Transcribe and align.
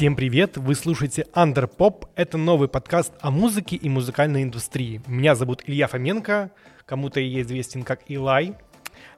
Всем 0.00 0.16
привет! 0.16 0.56
Вы 0.56 0.76
слушаете 0.76 1.26
Underpop. 1.34 2.08
Это 2.16 2.38
новый 2.38 2.68
подкаст 2.68 3.12
о 3.20 3.30
музыке 3.30 3.76
и 3.76 3.90
музыкальной 3.90 4.44
индустрии. 4.44 5.02
Меня 5.06 5.34
зовут 5.34 5.62
Илья 5.66 5.88
Фоменко, 5.88 6.52
кому-то 6.86 7.20
я 7.20 7.42
известен 7.42 7.82
как 7.82 8.10
Илай. 8.10 8.54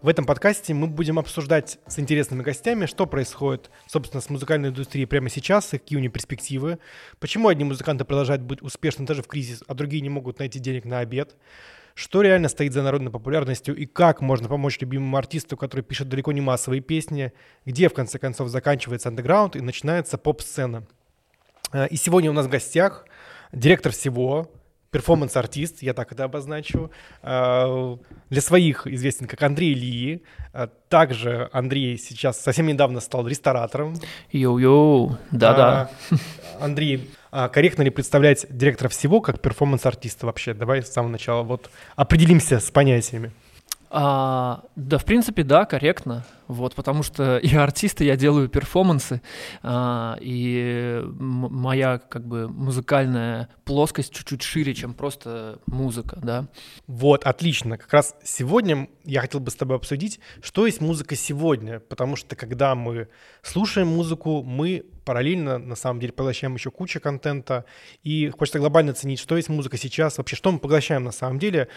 В 0.00 0.09
этом 0.09 0.25
подкасте 0.25 0.75
мы 0.75 0.89
будем 0.89 1.21
обсуждать 1.21 1.79
с 1.87 2.00
интересными 2.00 2.43
гостями, 2.43 2.87
что 2.87 3.07
происходит, 3.07 3.71
собственно, 3.87 4.21
с 4.21 4.29
музыкальной 4.29 4.71
индустрией 4.71 5.07
прямо 5.07 5.29
сейчас, 5.29 5.68
какие 5.68 5.99
у 5.99 6.00
нее 6.00 6.11
перспективы, 6.11 6.81
почему 7.21 7.46
одни 7.46 7.62
музыканты 7.62 8.05
продолжают 8.05 8.43
быть 8.43 8.61
успешны 8.61 9.07
даже 9.07 9.23
в 9.23 9.29
кризис, 9.29 9.63
а 9.69 9.75
другие 9.75 10.00
не 10.00 10.08
могут 10.08 10.41
найти 10.41 10.58
денег 10.58 10.85
на 10.85 10.99
обед, 10.99 11.36
что 11.95 12.23
реально 12.23 12.49
стоит 12.49 12.73
за 12.73 12.82
народной 12.82 13.11
популярностью 13.11 13.77
и 13.77 13.87
как 13.87 14.21
можно 14.21 14.49
помочь 14.49 14.79
любимому 14.81 15.17
артисту, 15.17 15.57
который 15.57 15.83
пишет 15.83 16.09
далеко 16.09 16.33
не 16.33 16.41
массовые 16.41 16.81
песни, 16.81 17.33
где 17.64 17.89
в 17.89 17.95
конце 17.95 18.19
концов 18.19 18.49
заканчивается 18.49 19.09
андеграунд 19.09 19.57
и 19.57 19.61
начинается 19.61 20.19
поп-сцена. 20.19 20.86
Э, 21.73 21.89
и 21.89 21.97
сегодня 21.97 22.31
у 22.31 22.35
нас 22.35 22.47
в 22.47 22.50
гостях 22.50 23.07
директор 23.53 23.93
всего, 23.93 24.50
перформанс-артист, 24.91 25.83
я 25.83 25.95
так 25.95 26.13
это 26.13 26.25
обозначу. 26.25 26.91
Э, 27.23 27.97
для 28.31 28.41
своих 28.41 28.86
известен 28.86 29.27
как 29.27 29.43
Андрей 29.43 29.75
Ли. 29.75 30.22
Э, 30.53 30.69
также 30.89 31.49
Андрей 31.53 31.99
сейчас 31.99 32.41
совсем 32.41 32.67
недавно 32.67 33.00
стал 33.00 33.27
ресторатором. 33.27 33.95
Йоу-йоу, 34.33 35.17
да-да. 35.31 35.91
Андрей 36.61 37.11
корректно 37.33 37.83
ли 37.83 37.91
представлять 37.91 38.47
директора 38.50 38.89
всего 38.89 39.20
как 39.20 39.41
перформанс-артиста 39.41 40.27
вообще? 40.27 40.55
Давай 40.55 40.83
с 40.83 40.92
самого 40.92 41.11
начала 41.11 41.42
вот 41.42 41.70
определимся 41.97 42.61
с 42.61 42.70
понятиями. 42.70 43.33
А, 43.91 44.62
да, 44.77 44.98
в 44.98 45.05
принципе, 45.05 45.42
да, 45.42 45.64
корректно. 45.66 46.25
Вот, 46.53 46.75
потому 46.75 47.03
что 47.03 47.39
и 47.42 47.48
я 48.05 48.17
делаю 48.17 48.48
перформансы, 48.48 49.22
а, 49.62 50.19
и 50.20 51.03
моя 51.19 51.98
как 51.98 52.27
бы 52.27 52.48
музыкальная 52.48 53.48
плоскость 53.64 54.12
чуть-чуть 54.12 54.42
шире, 54.42 54.75
чем 54.75 54.92
просто 54.92 55.61
музыка, 55.67 56.19
да. 56.22 56.48
Вот, 56.86 57.25
отлично. 57.25 57.78
Как 57.78 57.92
раз 57.92 58.14
сегодня 58.22 58.89
я 59.05 59.22
хотел 59.22 59.41
бы 59.41 59.50
с 59.50 59.55
тобой 59.55 59.77
обсудить, 59.77 60.20
что 60.42 60.67
есть 60.67 60.83
музыка 60.83 61.17
сегодня, 61.17 61.81
потому 61.81 62.17
что 62.17 62.36
когда 62.36 62.75
мы 62.75 63.09
слушаем 63.42 63.89
музыку, 63.89 64.42
мы 64.42 64.84
параллельно 65.06 65.59
на 65.59 65.75
самом 65.75 66.00
деле 66.00 66.12
поглощаем 66.12 66.55
еще 66.55 66.70
кучу 66.70 67.00
контента, 67.00 67.64
и 68.03 68.28
хочется 68.28 68.59
глобально 68.59 68.92
оценить, 68.92 69.19
что 69.19 69.37
есть 69.37 69.48
музыка 69.48 69.78
сейчас, 69.78 70.19
вообще 70.19 70.37
что 70.37 70.53
мы 70.53 70.59
поглощаем 70.59 71.05
на 71.05 71.12
самом 71.12 71.39
деле. 71.39 71.69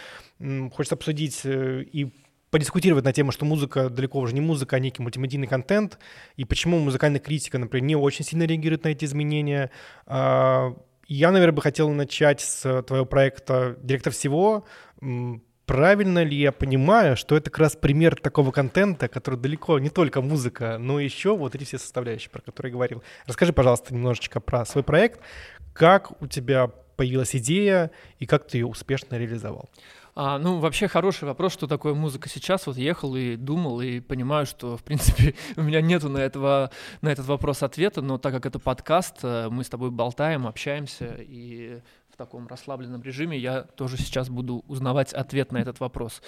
Хочется 0.72 0.94
обсудить 0.94 1.40
э, 1.44 1.82
и 1.82 2.12
подискутировать 2.56 3.04
на 3.04 3.12
тему, 3.12 3.32
что 3.32 3.44
музыка 3.44 3.90
далеко 3.90 4.18
уже 4.18 4.34
не 4.34 4.40
музыка, 4.40 4.76
а 4.76 4.78
некий 4.78 5.02
мультимедийный 5.02 5.46
контент, 5.46 5.98
и 6.36 6.46
почему 6.46 6.78
музыкальная 6.78 7.20
критика, 7.20 7.58
например, 7.58 7.86
не 7.86 7.96
очень 7.96 8.24
сильно 8.24 8.44
реагирует 8.44 8.84
на 8.84 8.88
эти 8.88 9.04
изменения. 9.04 9.70
А, 10.06 10.74
я, 11.06 11.32
наверное, 11.32 11.54
бы 11.54 11.60
хотел 11.60 11.90
начать 11.90 12.40
с 12.40 12.82
твоего 12.84 13.04
проекта 13.04 13.76
«Директор 13.82 14.12
всего», 14.12 14.64
Правильно 15.66 16.22
ли 16.22 16.36
я 16.36 16.52
понимаю, 16.52 17.16
что 17.16 17.36
это 17.36 17.50
как 17.50 17.58
раз 17.58 17.74
пример 17.74 18.14
такого 18.14 18.52
контента, 18.52 19.08
который 19.08 19.36
далеко 19.36 19.80
не 19.80 19.90
только 19.90 20.22
музыка, 20.22 20.78
но 20.78 21.00
еще 21.00 21.36
вот 21.36 21.56
эти 21.56 21.64
все 21.64 21.76
составляющие, 21.78 22.30
про 22.30 22.40
которые 22.40 22.70
я 22.70 22.74
говорил. 22.74 23.02
Расскажи, 23.26 23.52
пожалуйста, 23.52 23.92
немножечко 23.92 24.38
про 24.38 24.64
свой 24.64 24.84
проект, 24.84 25.20
как 25.74 26.22
у 26.22 26.28
тебя 26.28 26.68
появилась 26.68 27.34
идея 27.34 27.90
и 28.20 28.26
как 28.26 28.46
ты 28.46 28.58
ее 28.58 28.66
успешно 28.66 29.16
реализовал. 29.16 29.68
А, 30.18 30.38
ну, 30.38 30.60
вообще 30.60 30.88
хороший 30.88 31.24
вопрос, 31.24 31.52
что 31.52 31.66
такое 31.66 31.92
музыка 31.92 32.30
сейчас. 32.30 32.66
Вот 32.66 32.78
ехал 32.78 33.14
и 33.16 33.36
думал, 33.36 33.82
и 33.82 34.00
понимаю, 34.00 34.46
что, 34.46 34.78
в 34.78 34.82
принципе, 34.82 35.34
у 35.56 35.62
меня 35.62 35.82
нету 35.82 36.08
на, 36.08 36.16
этого, 36.18 36.70
на 37.02 37.10
этот 37.10 37.26
вопрос 37.26 37.62
ответа, 37.62 38.00
но 38.00 38.16
так 38.16 38.32
как 38.32 38.46
это 38.46 38.58
подкаст, 38.58 39.18
э, 39.22 39.48
мы 39.50 39.62
с 39.62 39.68
тобой 39.68 39.90
болтаем, 39.90 40.46
общаемся, 40.46 41.16
и 41.18 41.82
в 42.10 42.16
таком 42.16 42.48
расслабленном 42.48 43.02
режиме, 43.02 43.36
я 43.36 43.60
тоже 43.60 43.98
сейчас 43.98 44.30
буду 44.30 44.64
узнавать 44.68 45.12
ответ 45.12 45.52
на 45.52 45.58
этот 45.58 45.80
вопрос. 45.80 46.22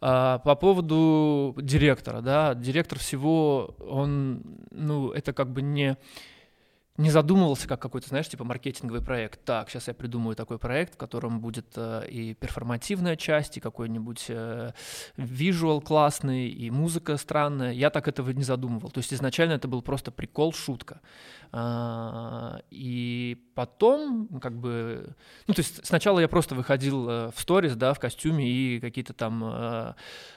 А, 0.00 0.38
по 0.38 0.54
поводу 0.54 1.56
директора, 1.60 2.20
да, 2.20 2.54
директор 2.54 3.00
всего, 3.00 3.74
он, 3.80 4.44
ну, 4.70 5.10
это 5.10 5.32
как 5.32 5.52
бы 5.52 5.62
не 5.62 5.96
не 6.98 7.10
задумывался 7.10 7.66
как 7.66 7.80
какой-то, 7.80 8.08
знаешь, 8.08 8.28
типа 8.28 8.44
маркетинговый 8.44 9.02
проект. 9.02 9.44
Так, 9.44 9.70
сейчас 9.70 9.88
я 9.88 9.94
придумаю 9.94 10.36
такой 10.36 10.58
проект, 10.58 10.94
в 10.94 10.96
котором 10.98 11.40
будет 11.40 11.66
э, 11.76 12.06
и 12.08 12.34
перформативная 12.34 13.16
часть, 13.16 13.56
и 13.56 13.60
какой-нибудь 13.60 14.26
э, 14.28 14.72
визуал 15.16 15.80
классный, 15.80 16.48
и 16.48 16.70
музыка 16.70 17.16
странная. 17.16 17.72
Я 17.72 17.88
так 17.88 18.08
этого 18.08 18.30
не 18.30 18.42
задумывал. 18.42 18.90
То 18.90 18.98
есть 18.98 19.14
изначально 19.14 19.54
это 19.54 19.68
был 19.68 19.80
просто 19.80 20.10
прикол, 20.10 20.52
шутка. 20.52 21.00
А, 21.54 22.60
и 22.70 23.36
потом, 23.54 24.28
как 24.40 24.58
бы, 24.58 25.14
ну, 25.46 25.52
то 25.52 25.60
есть 25.60 25.84
сначала 25.84 26.18
я 26.18 26.28
просто 26.28 26.54
выходил 26.54 27.08
э, 27.08 27.30
в 27.34 27.38
сторис, 27.38 27.76
да, 27.76 27.92
в 27.92 28.00
костюме 28.00 28.48
и 28.48 28.80
какие-то 28.80 29.12
там 29.12 29.44
э, 29.44 29.94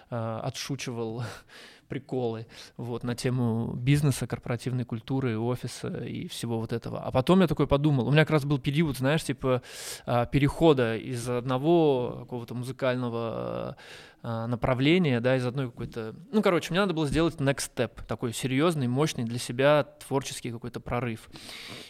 э, 0.10 0.40
отшучивал 0.44 1.24
приколы 1.86 2.48
вот, 2.78 3.04
на 3.04 3.16
тему 3.16 3.74
бизнеса, 3.74 4.28
корпоративной 4.28 4.86
культуры, 4.86 5.38
офиса 5.38 5.88
и 6.04 6.28
всего 6.28 6.60
вот 6.60 6.74
этого. 6.74 7.00
А 7.00 7.12
потом 7.12 7.42
я 7.42 7.48
такой 7.48 7.68
подумал, 7.68 8.08
у 8.08 8.12
меня 8.12 8.24
как 8.24 8.32
раз 8.32 8.46
был 8.46 8.60
период, 8.60 8.98
знаешь, 8.98 9.24
типа 9.24 9.62
а, 10.06 10.26
перехода 10.26 10.98
из 10.98 11.28
одного 11.30 12.18
какого-то 12.22 12.56
музыкального 12.56 13.78
а, 14.22 14.48
направления, 14.48 15.20
да, 15.20 15.36
из 15.36 15.46
одной 15.46 15.68
какой-то... 15.68 16.16
Ну, 16.32 16.42
короче, 16.42 16.72
мне 16.72 16.80
надо 16.80 16.94
было 16.94 17.06
сделать 17.06 17.36
next 17.36 17.72
step, 17.76 18.04
такой 18.08 18.34
серьезный, 18.34 18.88
мощный 18.88 19.24
для 19.24 19.38
себя 19.38 19.84
творческий 19.84 20.52
какой-то 20.52 20.80
прорыв. 20.80 21.30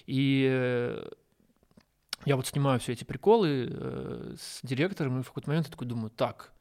И 0.05 0.45
э, 0.51 1.07
я 2.25 2.35
вот 2.35 2.47
снимаю 2.47 2.79
все 2.79 2.91
эти 2.91 3.03
приколы 3.03 3.69
э, 3.69 4.35
с 4.37 4.59
директором, 4.63 5.19
и 5.19 5.23
в 5.23 5.27
какой-то 5.27 5.49
момент 5.49 5.67
я 5.67 5.71
такой 5.71 5.87
думаю, 5.87 6.09
так, 6.09 6.51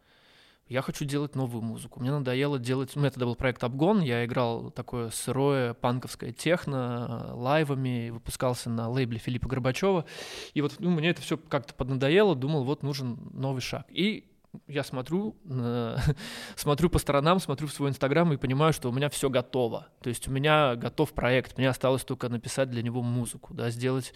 я 0.68 0.80
хочу 0.82 1.04
делать 1.04 1.34
новую 1.34 1.62
музыку. 1.62 2.00
Мне 2.00 2.10
надоело 2.10 2.58
делать... 2.58 2.96
У 2.96 3.00
меня 3.00 3.10
тогда 3.10 3.26
был 3.26 3.34
проект 3.34 3.62
Обгон, 3.64 4.00
я 4.00 4.24
играл 4.24 4.70
такое 4.70 5.10
сырое 5.10 5.74
панковское 5.74 6.32
техно 6.32 7.28
э, 7.28 7.32
лайвами, 7.34 8.10
выпускался 8.10 8.70
на 8.70 8.88
лейбле 8.88 9.18
Филиппа 9.18 9.48
Горбачева. 9.48 10.06
И 10.54 10.62
вот 10.62 10.76
ну, 10.78 10.90
мне 10.90 11.10
это 11.10 11.20
все 11.20 11.36
как-то 11.36 11.74
поднадоело, 11.74 12.34
думал, 12.34 12.64
вот 12.64 12.82
нужен 12.82 13.18
новый 13.32 13.60
шаг. 13.60 13.86
И 13.90 14.24
я 14.66 14.82
смотрю, 14.84 15.36
э, 15.48 15.96
смотрю 16.56 16.90
по 16.90 16.98
сторонам, 16.98 17.40
смотрю 17.40 17.68
в 17.68 17.72
свой 17.72 17.90
Инстаграм 17.90 18.32
и 18.32 18.36
понимаю, 18.36 18.72
что 18.72 18.88
у 18.88 18.92
меня 18.92 19.08
все 19.08 19.30
готово. 19.30 19.88
То 20.02 20.08
есть 20.08 20.28
у 20.28 20.30
меня 20.30 20.76
готов 20.76 21.12
проект, 21.12 21.58
мне 21.58 21.68
осталось 21.68 22.04
только 22.04 22.28
написать 22.28 22.70
для 22.70 22.82
него 22.82 23.02
музыку, 23.02 23.54
да, 23.54 23.70
сделать, 23.70 24.12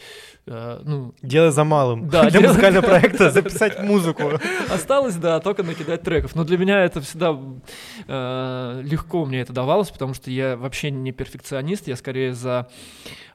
э, 0.46 0.80
ну... 0.84 1.14
Дело 1.22 1.50
за 1.50 1.64
малым. 1.64 2.08
Да, 2.08 2.30
для 2.30 2.40
музыкального 2.40 2.84
проекта 2.84 3.30
записать 3.32 3.80
музыку. 3.80 4.32
Осталось, 4.70 5.16
да, 5.16 5.40
только 5.40 5.62
накидать 5.62 6.02
треков. 6.02 6.34
Но 6.34 6.44
для 6.44 6.58
меня 6.58 6.84
это 6.84 7.00
всегда 7.00 7.38
э, 8.06 8.82
легко 8.84 9.24
мне 9.24 9.40
это 9.40 9.52
давалось, 9.52 9.90
потому 9.90 10.14
что 10.14 10.30
я 10.30 10.56
вообще 10.56 10.90
не 10.90 11.12
перфекционист, 11.12 11.88
я 11.88 11.96
скорее 11.96 12.34
за 12.34 12.68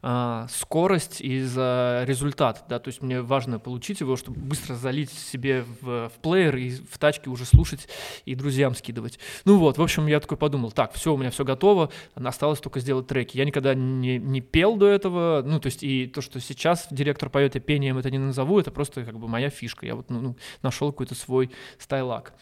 а, 0.06 0.47
скорость 0.50 1.22
и 1.22 1.42
за 1.42 2.03
результат, 2.06 2.66
да, 2.68 2.78
то 2.78 2.90
есть 2.90 3.02
мне 3.02 3.22
важно 3.22 3.58
получить 3.58 4.02
его, 4.02 4.18
чтобы 4.18 4.38
быстро 4.38 4.75
залить 4.75 5.09
себе 5.09 5.63
в, 5.80 6.09
в 6.09 6.19
плеер 6.22 6.58
и 6.58 6.72
в 6.72 6.93
тачке 6.98 7.30
уже 7.30 7.46
слушать 7.46 7.88
и 8.26 8.36
друзьям 8.36 8.76
скидывать. 8.76 9.20
Ну 9.46 9.58
вот, 9.58 9.78
в 9.78 9.81
общем, 9.81 10.08
я 10.08 10.20
такой 10.20 10.38
подумал, 10.38 10.72
так, 10.72 10.94
все, 10.94 11.14
у 11.14 11.18
меня 11.18 11.31
все 11.31 11.44
готово, 11.44 11.92
осталось 12.16 12.59
только 12.59 12.80
сделать 12.80 13.08
треки. 13.08 13.38
Я 13.38 13.46
никогда 13.46 13.74
не, 13.74 14.18
не 14.18 14.42
пел 14.42 14.76
до 14.76 14.88
этого, 14.88 15.44
ну, 15.46 15.59
то 15.59 15.68
есть 15.68 15.84
и 15.84 16.08
то, 16.08 16.22
что 16.22 16.40
сейчас 16.40 16.88
директор 16.92 17.30
поет, 17.30 17.56
я 17.56 17.62
пением 17.62 17.98
это 17.98 18.09
не 18.12 18.18
назову, 18.18 18.60
это 18.60 18.72
просто 18.72 19.04
как 19.04 19.19
бы 19.19 19.28
моя 19.28 19.50
фишка. 19.50 19.86
Я 19.86 19.95
вот 19.95 20.10
ну, 20.10 20.19
ну 20.22 20.38
нашел 20.62 20.92
какой-то 20.92 21.16
свой 21.16 21.51
стайлак. 21.78 22.34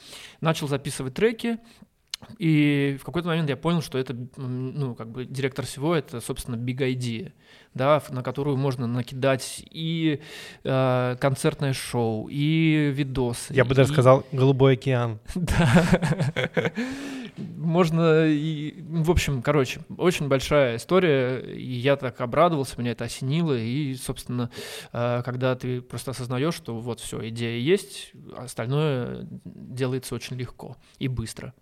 Начал 0.42 0.68
записывать 0.68 1.14
треки, 1.14 1.60
и 2.38 2.98
в 3.00 3.04
какой-то 3.04 3.28
момент 3.28 3.50
я 3.50 3.58
понял, 3.58 3.82
что 3.82 3.98
это, 3.98 4.16
ну, 4.38 4.96
как 4.96 5.10
бы 5.10 5.26
директор 5.26 5.66
всего, 5.66 5.96
это, 5.96 6.22
собственно, 6.22 6.56
big 6.56 6.78
idea, 6.78 7.34
да, 7.74 8.02
на 8.10 8.24
которую 8.24 8.58
можно 8.58 8.88
накидать 8.88 9.64
и 9.70 10.22
э, 10.64 11.16
концертное 11.20 11.74
шоу, 11.74 12.28
и 12.30 12.92
видосы. 12.94 13.54
Я 13.54 13.66
бы 13.66 13.76
даже 13.76 13.92
и... 13.92 13.94
сказал 13.94 14.26
«Голубой 14.32 14.74
океан». 14.74 15.20
Да. 15.36 16.72
Можно 17.38 18.28
и... 18.28 18.82
В 18.82 19.10
общем, 19.10 19.42
короче, 19.42 19.82
очень 19.98 20.28
большая 20.28 20.76
история, 20.78 21.40
и 21.40 21.74
я 21.74 21.96
так 21.96 22.20
обрадовался, 22.22 22.78
меня 22.78 22.92
это 22.92 23.06
осенило, 23.06 23.58
и, 23.58 23.96
собственно, 23.96 24.50
э, 24.92 25.22
когда 25.24 25.56
ты 25.56 25.82
просто 25.82 26.12
осознаешь, 26.12 26.54
что 26.54 26.78
вот 26.78 27.00
все, 27.00 27.28
идея 27.30 27.58
есть, 27.60 28.12
остальное 28.36 29.28
делается 29.46 30.16
очень 30.16 30.36
легко 30.36 30.78
и 31.00 31.08
быстро. 31.08 31.54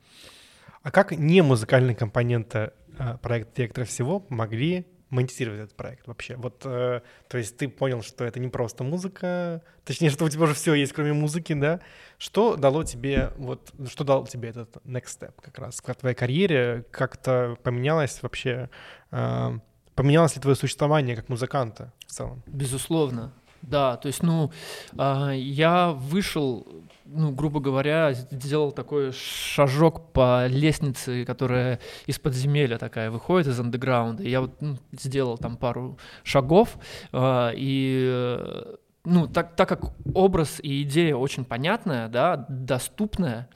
А 0.82 0.92
как 0.92 1.12
не 1.12 1.42
музыкальные 1.42 1.96
компоненты 1.96 2.72
э, 2.98 3.18
проекта 3.22 3.58
«Директора 3.58 3.86
всего» 3.86 4.26
могли 4.30 4.88
монетизировать 5.10 5.62
этот 5.62 5.76
проект 5.76 6.08
вообще? 6.08 6.36
Вот, 6.36 6.62
э, 6.66 7.02
то 7.28 7.38
есть 7.38 7.58
ты 7.58 7.68
понял, 7.68 8.02
что 8.02 8.26
это 8.26 8.40
не 8.40 8.48
просто 8.48 8.84
музыка, 8.84 9.62
точнее, 9.86 10.10
что 10.10 10.26
у 10.26 10.30
тебя 10.30 10.44
уже 10.44 10.54
все 10.54 10.74
есть, 10.74 10.94
кроме 10.94 11.14
музыки, 11.14 11.54
да? 11.54 11.82
Что 12.18 12.56
дало 12.56 12.84
тебе, 12.84 13.32
вот, 13.38 13.72
что 13.90 14.04
дал 14.04 14.26
тебе 14.28 14.50
этот 14.50 14.78
next 14.86 15.20
step 15.20 15.34
как 15.42 15.58
раз 15.60 15.82
в 15.86 15.96
твоей 15.96 16.16
карьере? 16.16 16.86
Как-то 16.92 17.58
поменялось 17.64 18.22
вообще 18.22 18.70
э, 19.12 19.60
поменялось 20.00 20.34
ли 20.36 20.42
твое 20.42 20.56
существование 20.56 21.14
как 21.14 21.28
музыканта 21.28 21.92
в 22.08 22.12
целом? 22.12 22.42
Безусловно, 22.48 23.34
да. 23.62 23.98
То 23.98 24.08
есть, 24.08 24.24
ну, 24.24 24.50
а, 24.98 25.32
я 25.32 25.92
вышел, 25.92 26.66
ну, 27.12 27.32
грубо 27.32 27.60
говоря, 27.60 28.14
сделал 28.14 28.72
такой 28.72 29.12
шажок 29.12 30.14
по 30.14 30.48
лестнице, 30.48 31.26
которая 31.26 31.80
из 32.06 32.20
подземелья 32.20 32.78
такая 32.78 33.12
выходит, 33.12 33.48
из 33.48 33.60
андеграунда. 33.60 34.24
Я 34.24 34.42
вот 34.42 34.62
ну, 34.62 34.78
сделал 34.92 35.38
там 35.38 35.58
пару 35.58 35.98
шагов, 36.24 36.78
а, 37.12 37.52
и 37.56 38.64
ну, 39.06 39.28
так, 39.28 39.56
так 39.56 39.68
как 39.68 39.92
образ 40.14 40.60
и 40.62 40.84
идея 40.84 41.16
очень 41.16 41.46
понятная, 41.46 42.08
да, 42.08 42.46
доступная, 42.48 43.50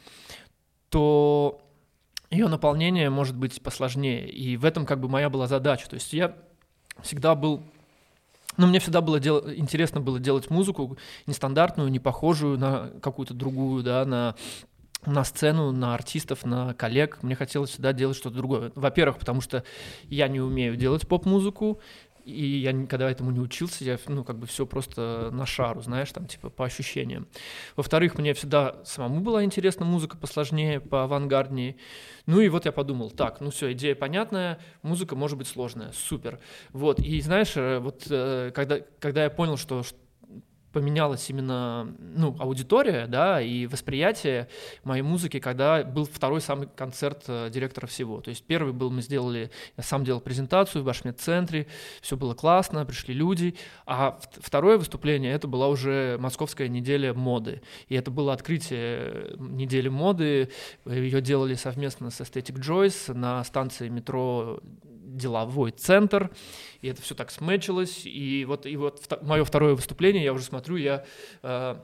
то 0.89 1.61
ее 2.31 2.47
наполнение 2.47 3.09
может 3.09 3.35
быть 3.35 3.61
посложнее. 3.61 4.27
И 4.29 4.57
в 4.57 4.65
этом 4.65 4.85
как 4.85 4.99
бы 4.99 5.07
моя 5.07 5.29
была 5.29 5.47
задача. 5.47 5.87
То 5.89 5.95
есть 5.95 6.11
я 6.13 6.35
всегда 7.01 7.35
был 7.35 7.63
ну, 8.57 8.67
мне 8.67 8.79
всегда 8.79 9.01
было 9.01 9.19
дел... 9.19 9.49
интересно 9.51 10.01
было 10.01 10.19
делать 10.19 10.49
музыку 10.49 10.97
нестандартную, 11.27 11.89
не 11.89 11.99
похожую 11.99 12.57
на 12.57 12.91
какую-то 13.01 13.33
другую, 13.33 13.83
да, 13.83 14.05
на 14.05 14.35
на 15.05 15.25
сцену, 15.25 15.71
на 15.71 15.93
артистов, 15.93 16.45
на 16.45 16.73
коллег. 16.73 17.19
Мне 17.23 17.35
хотелось 17.35 17.71
всегда 17.71 17.91
делать 17.91 18.15
что-то 18.15 18.37
другое. 18.37 18.71
Во-первых, 18.75 19.17
потому 19.17 19.41
что 19.41 19.65
я 20.05 20.29
не 20.29 20.39
умею 20.39 20.77
делать 20.77 21.05
поп-музыку, 21.07 21.81
и 22.25 22.57
я 22.57 22.71
никогда 22.71 23.09
этому 23.09 23.31
не 23.31 23.39
учился, 23.39 23.83
я, 23.83 23.97
ну, 24.07 24.23
как 24.23 24.37
бы 24.37 24.47
все 24.47 24.65
просто 24.65 25.29
на 25.31 25.45
шару, 25.45 25.81
знаешь, 25.81 26.11
там, 26.11 26.27
типа, 26.27 26.49
по 26.49 26.65
ощущениям. 26.65 27.27
Во-вторых, 27.75 28.17
мне 28.17 28.33
всегда 28.33 28.77
самому 28.85 29.21
была 29.21 29.43
интересна 29.43 29.85
музыка 29.85 30.17
посложнее, 30.17 30.79
по 30.79 31.03
авангарднее. 31.03 31.75
Ну 32.25 32.39
и 32.39 32.49
вот 32.49 32.65
я 32.65 32.71
подумал, 32.71 33.11
так, 33.11 33.41
ну 33.41 33.51
все, 33.51 33.73
идея 33.73 33.95
понятная, 33.95 34.59
музыка 34.81 35.15
может 35.15 35.37
быть 35.37 35.47
сложная, 35.47 35.91
супер. 35.91 36.39
Вот, 36.71 36.99
и 36.99 37.19
знаешь, 37.21 37.53
э, 37.55 37.79
вот 37.79 38.07
э, 38.09 38.51
когда, 38.53 38.79
когда 38.99 39.23
я 39.23 39.29
понял, 39.29 39.57
что 39.57 39.83
поменялась 40.73 41.29
именно 41.29 41.95
ну, 41.99 42.35
аудитория 42.39 43.05
да, 43.07 43.39
и 43.39 43.67
восприятие 43.67 44.49
моей 44.83 45.03
музыки, 45.03 45.39
когда 45.39 45.83
был 45.83 46.05
второй 46.05 46.41
самый 46.41 46.67
концерт 46.75 47.23
э, 47.27 47.49
директора 47.51 47.85
всего. 47.85 48.19
То 48.19 48.29
есть 48.29 48.43
первый 48.43 48.73
был, 48.73 48.89
мы 48.89 49.01
сделали, 49.01 49.51
я 49.77 49.83
сам 49.83 50.03
делал 50.03 50.19
презентацию 50.19 50.81
в 50.81 50.85
Башмет-центре, 50.85 51.67
все 52.01 52.17
было 52.17 52.33
классно, 52.33 52.85
пришли 52.85 53.13
люди, 53.13 53.55
а 53.85 54.19
второе 54.41 54.77
выступление, 54.77 55.31
это 55.31 55.47
была 55.47 55.67
уже 55.67 56.17
Московская 56.19 56.67
неделя 56.67 57.13
моды. 57.13 57.61
И 57.87 57.95
это 57.95 58.09
было 58.09 58.33
открытие 58.33 59.35
недели 59.37 59.89
моды, 59.89 60.49
ее 60.85 61.21
делали 61.21 61.53
совместно 61.53 62.09
с 62.09 62.19
Aesthetic 62.19 62.59
Joyce 62.59 63.13
на 63.13 63.43
станции 63.43 63.89
метро 63.89 64.59
деловой 65.13 65.71
центр, 65.71 66.31
и 66.81 66.87
это 66.87 67.01
все 67.01 67.15
так 67.15 67.31
сметчилось, 67.31 68.01
и 68.05 68.45
вот, 68.45 68.65
и 68.65 68.75
вот 68.75 69.07
мое 69.21 69.43
второе 69.43 69.75
выступление, 69.75 70.23
я 70.23 70.33
уже 70.33 70.43
смотрю, 70.43 70.75
я 70.75 71.05
э, 71.41 71.75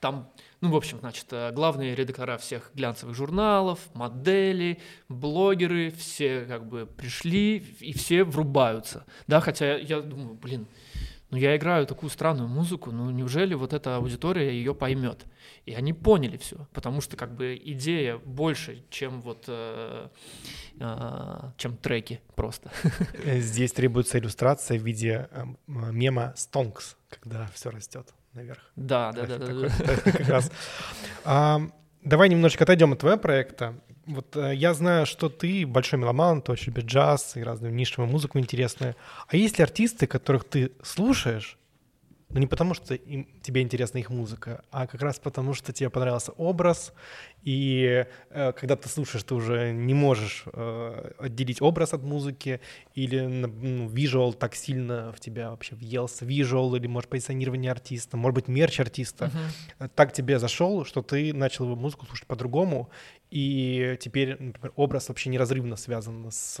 там, 0.00 0.32
ну, 0.60 0.70
в 0.70 0.76
общем, 0.76 0.98
значит, 0.98 1.26
э, 1.30 1.52
главные 1.52 1.94
редактора 1.94 2.36
всех 2.38 2.70
глянцевых 2.74 3.14
журналов, 3.14 3.78
модели, 3.94 4.80
блогеры, 5.08 5.90
все 5.90 6.44
как 6.46 6.66
бы 6.66 6.86
пришли, 6.86 7.58
и 7.80 7.92
все 7.92 8.24
врубаются, 8.24 9.04
да, 9.26 9.40
хотя 9.40 9.76
я 9.76 10.00
думаю, 10.00 10.34
блин, 10.34 10.66
ну 11.32 11.38
я 11.38 11.56
играю 11.56 11.86
такую 11.86 12.10
странную 12.10 12.46
музыку, 12.46 12.92
ну 12.92 13.10
неужели 13.10 13.54
вот 13.54 13.72
эта 13.72 13.96
аудитория 13.96 14.52
ее 14.52 14.74
поймет? 14.74 15.24
И 15.64 15.72
они 15.72 15.94
поняли 15.94 16.36
все, 16.36 16.68
потому 16.74 17.00
что 17.00 17.16
как 17.16 17.34
бы 17.34 17.58
идея 17.64 18.18
больше, 18.18 18.84
чем 18.90 19.22
вот 19.22 19.46
э, 19.48 20.08
э, 20.78 21.50
чем 21.56 21.76
треки 21.78 22.20
просто. 22.36 22.70
Э, 23.24 23.38
здесь 23.40 23.72
требуется 23.72 24.18
иллюстрация 24.18 24.78
в 24.78 24.82
виде 24.82 25.28
э, 25.30 25.44
мема 25.66 26.34
Stonks, 26.36 26.96
когда 27.08 27.46
все 27.54 27.70
растет 27.70 28.12
наверх. 28.34 28.60
Да, 28.76 29.12
да, 29.12 29.26
да, 29.26 29.38
да. 29.38 29.68
Как 30.04 30.28
раз. 30.28 30.52
Давай 32.04 32.28
немножечко 32.28 32.64
отойдем 32.64 32.92
от 32.92 32.98
твоего 32.98 33.18
проекта 33.18 33.74
вот 34.06 34.36
э, 34.36 34.54
я 34.54 34.74
знаю, 34.74 35.06
что 35.06 35.28
ты 35.28 35.66
большой 35.66 35.98
меломан, 35.98 36.42
ты 36.42 36.52
очень 36.52 36.66
любишь 36.66 36.84
джаз 36.84 37.36
и 37.36 37.42
разную 37.42 37.72
нишевую 37.72 38.10
музыку 38.10 38.38
интересную. 38.38 38.96
А 39.28 39.36
есть 39.36 39.58
ли 39.58 39.64
артисты, 39.64 40.06
которых 40.06 40.44
ты 40.44 40.72
слушаешь, 40.82 41.58
но 42.32 42.40
не 42.40 42.46
потому, 42.46 42.74
что 42.74 42.94
им, 42.94 43.28
тебе 43.42 43.60
интересна 43.60 43.98
их 43.98 44.10
музыка, 44.10 44.64
а 44.70 44.86
как 44.86 45.02
раз 45.02 45.18
потому, 45.18 45.54
что 45.54 45.72
тебе 45.72 45.90
понравился 45.90 46.32
образ, 46.32 46.92
и 47.42 48.06
э, 48.30 48.52
когда 48.52 48.76
ты 48.76 48.88
слушаешь, 48.88 49.24
ты 49.24 49.34
уже 49.34 49.72
не 49.72 49.94
можешь 49.94 50.44
э, 50.52 51.12
отделить 51.18 51.60
образ 51.60 51.92
от 51.92 52.02
музыки, 52.02 52.60
или 52.94 53.20
ну, 53.20 53.88
визуал 53.88 54.32
так 54.32 54.54
сильно 54.54 55.12
в 55.12 55.20
тебя 55.20 55.50
вообще 55.50 55.74
въелся, 55.74 56.24
визуал, 56.24 56.74
или, 56.74 56.86
может, 56.86 57.10
позиционирование 57.10 57.70
артиста, 57.70 58.16
может 58.16 58.34
быть, 58.34 58.48
мерч 58.48 58.80
артиста, 58.80 59.30
uh-huh. 59.78 59.90
так 59.94 60.12
тебе 60.12 60.38
зашел, 60.38 60.84
что 60.84 61.02
ты 61.02 61.32
начал 61.34 61.64
его 61.64 61.76
музыку 61.76 62.06
слушать 62.06 62.26
по-другому, 62.26 62.90
и 63.32 63.96
теперь, 63.98 64.36
например, 64.38 64.72
образ 64.76 65.08
вообще 65.08 65.30
неразрывно 65.30 65.76
связан 65.76 66.28
с... 66.30 66.60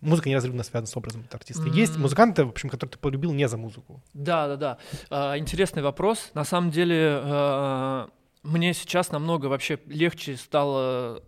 Музыка 0.00 0.28
неразрывно 0.28 0.62
связана 0.62 0.86
с 0.86 0.96
образом 0.96 1.26
артиста. 1.32 1.64
Mm-hmm. 1.64 1.76
Есть 1.76 1.96
музыканты, 1.96 2.44
в 2.44 2.50
общем, 2.50 2.68
которые 2.68 2.92
ты 2.92 2.98
полюбил 2.98 3.32
не 3.32 3.48
за 3.48 3.56
музыку. 3.56 4.00
Да, 4.14 4.46
да, 4.46 4.56
да. 4.56 4.78
А, 5.10 5.36
интересный 5.36 5.82
вопрос. 5.82 6.30
На 6.34 6.44
самом 6.44 6.70
деле, 6.70 7.18
а, 7.20 8.10
мне 8.44 8.74
сейчас 8.74 9.10
намного 9.10 9.46
вообще 9.46 9.80
легче 9.86 10.36
стало 10.36 11.22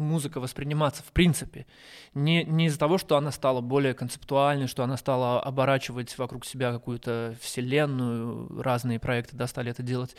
музыка 0.00 0.40
восприниматься 0.40 1.02
в 1.02 1.12
принципе. 1.12 1.66
Не, 2.14 2.44
не 2.44 2.66
из-за 2.66 2.78
того, 2.78 2.98
что 2.98 3.16
она 3.16 3.30
стала 3.30 3.60
более 3.60 3.94
концептуальной, 3.94 4.66
что 4.66 4.82
она 4.82 4.96
стала 4.96 5.40
оборачивать 5.40 6.16
вокруг 6.18 6.44
себя 6.44 6.72
какую-то 6.72 7.36
вселенную, 7.40 8.60
разные 8.62 8.98
проекты 8.98 9.36
да, 9.36 9.46
стали 9.46 9.70
это 9.70 9.82
делать, 9.82 10.16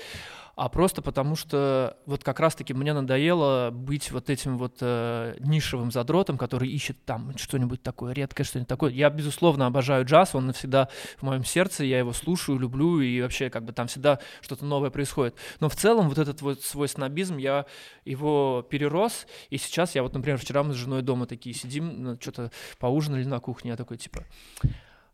а 0.56 0.70
просто 0.70 1.02
потому 1.02 1.36
что 1.36 1.98
вот 2.06 2.24
как 2.24 2.40
раз-таки 2.40 2.74
мне 2.74 2.94
надоело 2.94 3.72
быть 3.72 4.12
вот 4.12 4.30
этим 4.30 4.58
вот 4.58 4.78
э, 4.82 5.36
нишевым 5.40 5.92
задротом, 5.92 6.38
который 6.38 6.70
ищет 6.70 7.04
там 7.06 7.36
что-нибудь 7.38 7.82
такое 7.82 8.14
редкое, 8.14 8.44
что-нибудь 8.44 8.68
такое. 8.68 8.92
Я, 8.92 9.10
безусловно, 9.10 9.66
обожаю 9.66 10.06
джаз, 10.06 10.36
он 10.36 10.48
навсегда 10.48 10.90
в 11.18 11.24
моем 11.24 11.46
сердце, 11.46 11.84
я 11.84 12.00
его 12.00 12.14
слушаю, 12.14 12.60
люблю, 12.60 13.00
и 13.00 13.22
вообще 13.22 13.50
как 13.50 13.64
бы 13.64 13.74
там 13.74 13.88
всегда 13.88 14.20
что-то 14.42 14.66
новое 14.66 14.90
происходит. 14.90 15.36
Но 15.60 15.70
в 15.70 15.76
целом 15.76 16.10
вот 16.10 16.18
этот 16.18 16.42
вот 16.42 16.62
свой 16.62 16.88
снобизм, 16.88 17.38
я 17.38 17.66
его 18.06 18.66
перерос, 18.70 19.28
и 19.50 19.58
сейчас 19.58 19.71
я 19.96 20.04
вот, 20.04 20.14
например, 20.14 20.38
вчера 20.38 20.64
мы 20.64 20.74
с 20.74 20.78
женой 20.78 21.02
дома 21.02 21.26
такие 21.26 21.56
сидим, 21.56 22.04
ну, 22.04 22.18
что-то 22.20 22.52
поужинали 22.78 23.24
на 23.24 23.40
кухне, 23.40 23.72
я 23.72 23.78
такой 23.78 23.98
типа... 23.98 24.26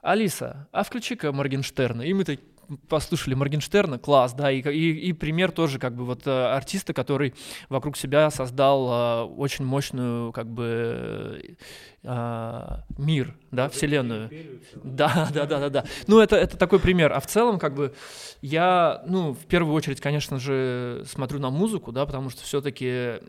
Алиса, 0.02 0.68
а 0.72 0.84
включи-ка 0.84 1.32
Моргенштерна. 1.32 2.04
И 2.04 2.14
мы 2.14 2.24
так 2.24 2.40
послушали 2.88 3.34
Моргенштерна, 3.34 3.98
класс, 4.00 4.34
да, 4.34 4.52
и, 4.52 4.62
и, 4.62 5.10
и 5.10 5.14
пример 5.14 5.52
тоже 5.52 5.80
как 5.80 5.96
бы 5.96 6.06
вот 6.06 6.28
э, 6.28 6.32
артиста, 6.32 6.94
который 6.94 7.34
вокруг 7.70 7.98
себя 7.98 8.30
создал 8.30 8.88
э, 8.88 9.24
очень 9.36 9.66
мощную 9.66 10.32
как 10.32 10.48
бы 10.48 11.58
э, 12.04 12.78
мир, 12.98 13.36
да, 13.52 13.70
вселенную. 13.70 14.30
Да, 14.84 15.30
да, 15.34 15.46
да, 15.46 15.60
да, 15.60 15.70
да. 15.70 15.86
Ну 16.08 16.20
это 16.20 16.36
это 16.36 16.58
такой 16.58 16.80
пример. 16.80 17.14
А 17.14 17.20
в 17.20 17.28
целом 17.28 17.60
как 17.60 17.74
бы 17.74 17.94
я, 18.42 19.02
ну 19.08 19.34
в 19.34 19.46
первую 19.46 19.74
очередь, 19.74 20.02
конечно 20.02 20.40
же, 20.40 21.04
смотрю 21.08 21.40
на 21.40 21.50
музыку, 21.50 21.92
да, 21.92 22.06
потому 22.06 22.30
что 22.30 22.44
все-таки 22.44 23.20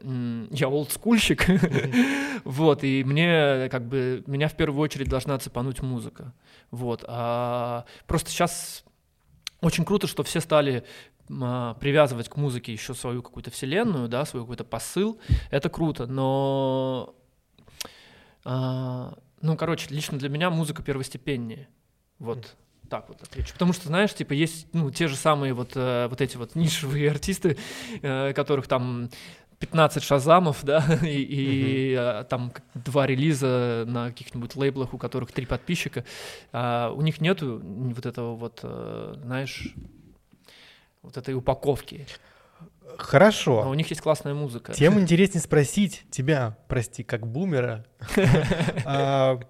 я 0.50 0.68
олдскульщик, 0.68 1.46
вот, 2.44 2.84
и 2.84 3.04
мне 3.04 3.68
как 3.70 3.86
бы 3.86 4.22
меня 4.26 4.48
в 4.48 4.54
первую 4.54 4.82
очередь 4.82 5.08
должна 5.08 5.38
цепануть 5.38 5.82
музыка, 5.82 6.32
вот. 6.70 7.04
А 7.06 7.84
просто 8.06 8.30
сейчас 8.30 8.84
очень 9.60 9.84
круто, 9.84 10.06
что 10.06 10.22
все 10.22 10.40
стали 10.40 10.84
а, 11.30 11.74
привязывать 11.74 12.28
к 12.28 12.36
музыке 12.36 12.72
еще 12.72 12.94
свою 12.94 13.22
какую-то 13.22 13.50
вселенную, 13.50 14.08
да, 14.08 14.24
свой 14.24 14.42
какой-то 14.42 14.64
посыл. 14.64 15.18
Это 15.50 15.68
круто, 15.68 16.06
но, 16.06 17.14
а, 18.44 19.18
ну, 19.40 19.56
короче, 19.56 19.88
лично 19.90 20.18
для 20.18 20.28
меня 20.28 20.50
музыка 20.50 20.82
первостепеннее. 20.82 21.68
Вот. 22.18 22.56
Так 22.88 23.08
вот 23.08 23.22
отвечу. 23.22 23.52
Потому 23.52 23.74
что, 23.74 23.88
знаешь, 23.88 24.14
типа, 24.14 24.32
есть 24.32 24.66
ну, 24.72 24.90
те 24.90 25.08
же 25.08 25.16
самые 25.16 25.52
вот, 25.52 25.72
э, 25.74 26.06
вот 26.08 26.22
эти 26.22 26.38
вот 26.38 26.54
нишевые 26.54 27.10
артисты, 27.10 27.58
э, 28.00 28.32
которых 28.32 28.66
там 28.66 29.10
15 29.58 30.02
шазамов, 30.02 30.64
да, 30.64 30.84
и, 31.02 31.22
и 31.22 31.94
mm-hmm. 31.94 32.24
там 32.24 32.52
два 32.74 33.06
релиза 33.06 33.84
на 33.86 34.08
каких-нибудь 34.10 34.56
лейблах, 34.56 34.94
у 34.94 34.98
которых 34.98 35.32
три 35.32 35.46
подписчика, 35.46 36.04
а 36.52 36.92
у 36.94 37.02
них 37.02 37.20
нету 37.20 37.60
вот 37.62 38.06
этого 38.06 38.36
вот, 38.36 38.60
э, 38.62 39.14
знаешь, 39.22 39.74
вот 41.02 41.16
этой 41.16 41.34
упаковки. 41.34 42.06
Хорошо. 42.96 43.64
Но 43.64 43.70
у 43.70 43.74
них 43.74 43.88
есть 43.90 44.00
классная 44.00 44.34
музыка. 44.34 44.72
Тем 44.72 44.98
интереснее 45.00 45.42
спросить 45.42 46.04
тебя, 46.10 46.56
прости, 46.68 47.02
как 47.02 47.26
бумера, 47.26 47.84
а, 48.84 49.40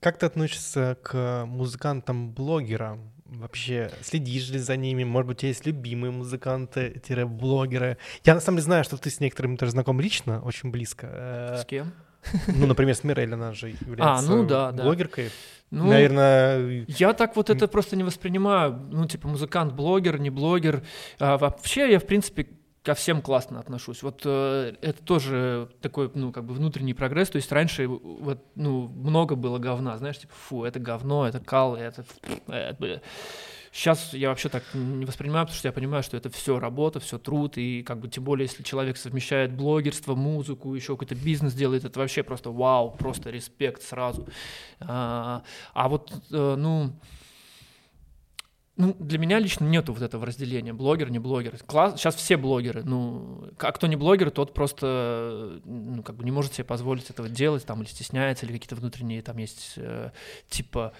как 0.00 0.18
ты 0.18 0.26
относишься 0.26 0.98
к 1.02 1.44
музыкантам-блогерам? 1.46 3.12
Вообще 3.30 3.90
следишь 4.02 4.50
ли 4.50 4.58
за 4.58 4.76
ними? 4.76 5.04
Может 5.04 5.28
быть, 5.28 5.38
у 5.38 5.40
тебя 5.40 5.48
есть 5.48 5.66
любимые 5.66 6.10
музыканты-блогеры? 6.12 7.96
Я 8.24 8.34
на 8.34 8.40
самом 8.40 8.56
деле 8.56 8.64
знаю, 8.64 8.84
что 8.84 8.96
ты 8.96 9.10
с 9.10 9.20
некоторыми 9.20 9.56
тоже 9.56 9.72
знаком 9.72 10.00
лично, 10.00 10.40
очень 10.42 10.70
близко. 10.70 11.56
С 11.60 11.64
кем? 11.64 11.92
Ну, 12.48 12.66
например, 12.66 12.94
Смирель, 12.94 13.32
она 13.32 13.52
же 13.52 13.70
является 13.70 14.18
А, 14.18 14.22
ну 14.22 14.46
да, 14.46 14.72
да. 14.72 14.82
блогеркой. 14.84 15.30
Ну, 15.70 15.86
Наверное, 15.86 16.84
Я 16.88 17.12
так 17.12 17.36
вот 17.36 17.48
это 17.48 17.68
просто 17.68 17.96
не 17.96 18.02
воспринимаю. 18.02 18.72
Ну, 18.90 19.06
типа, 19.06 19.28
музыкант, 19.28 19.72
блогер, 19.72 20.18
не 20.18 20.28
блогер. 20.28 20.82
А 21.18 21.38
вообще 21.38 21.92
я, 21.92 21.98
в 22.00 22.06
принципе, 22.06 22.48
ко 22.82 22.94
всем 22.94 23.20
классно 23.20 23.60
отношусь. 23.60 24.02
Вот 24.02 24.22
э, 24.24 24.74
это 24.80 25.02
тоже 25.02 25.68
такой, 25.82 26.10
ну, 26.14 26.32
как 26.32 26.44
бы 26.44 26.54
внутренний 26.54 26.94
прогресс. 26.94 27.28
То 27.28 27.36
есть 27.36 27.52
раньше 27.52 27.86
вот, 27.86 28.42
ну, 28.54 28.88
много 28.88 29.34
было 29.36 29.58
говна, 29.58 29.98
знаешь, 29.98 30.18
типа, 30.18 30.32
фу, 30.34 30.64
это 30.64 30.78
говно, 30.78 31.26
это 31.28 31.40
кал, 31.40 31.76
это... 31.76 32.04
это 32.46 33.02
Сейчас 33.72 34.14
я 34.14 34.30
вообще 34.30 34.48
так 34.48 34.64
не 34.74 35.04
воспринимаю, 35.04 35.46
потому 35.46 35.56
что 35.56 35.68
я 35.68 35.72
понимаю, 35.72 36.02
что 36.02 36.16
это 36.16 36.28
все 36.28 36.58
работа, 36.58 36.98
все 36.98 37.18
труд, 37.18 37.56
и 37.56 37.84
как 37.84 38.00
бы 38.00 38.08
тем 38.08 38.24
более, 38.24 38.46
если 38.46 38.64
человек 38.64 38.96
совмещает 38.96 39.52
блогерство, 39.52 40.16
музыку, 40.16 40.74
еще 40.74 40.94
какой-то 40.94 41.14
бизнес 41.14 41.54
делает, 41.54 41.84
это 41.84 42.00
вообще 42.00 42.24
просто 42.24 42.50
вау, 42.50 42.90
просто 42.90 43.30
респект 43.30 43.82
сразу. 43.82 44.26
А, 44.80 45.44
а 45.72 45.88
вот, 45.88 46.12
э, 46.32 46.54
ну, 46.58 46.90
ну, 48.80 48.96
для 48.98 49.18
меня 49.18 49.38
лично 49.38 49.64
нету 49.64 49.92
вот 49.92 50.02
этого 50.02 50.26
разделения, 50.26 50.72
блогер, 50.72 51.10
не 51.10 51.18
блогер. 51.18 51.58
Класс, 51.66 52.00
сейчас 52.00 52.14
все 52.14 52.36
блогеры, 52.36 52.82
ну, 52.82 53.50
а 53.58 53.72
кто 53.72 53.86
не 53.86 53.96
блогер, 53.96 54.30
тот 54.30 54.54
просто, 54.54 55.60
ну, 55.64 56.02
как 56.02 56.16
бы 56.16 56.24
не 56.24 56.30
может 56.30 56.54
себе 56.54 56.64
позволить 56.64 57.10
этого 57.10 57.28
делать, 57.28 57.66
там, 57.66 57.82
или 57.82 57.88
стесняется, 57.88 58.46
или 58.46 58.54
какие-то 58.54 58.76
внутренние, 58.76 59.22
там, 59.22 59.36
есть, 59.36 59.74
э, 59.76 60.10
типа, 60.48 60.94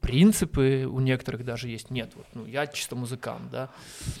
принципы 0.00 0.88
у 0.90 0.98
некоторых 0.98 1.44
даже 1.44 1.68
есть. 1.68 1.90
Нет, 1.90 2.10
вот, 2.16 2.26
ну, 2.34 2.44
я 2.44 2.66
чисто 2.66 2.96
музыкант, 2.96 3.50
да. 3.52 3.70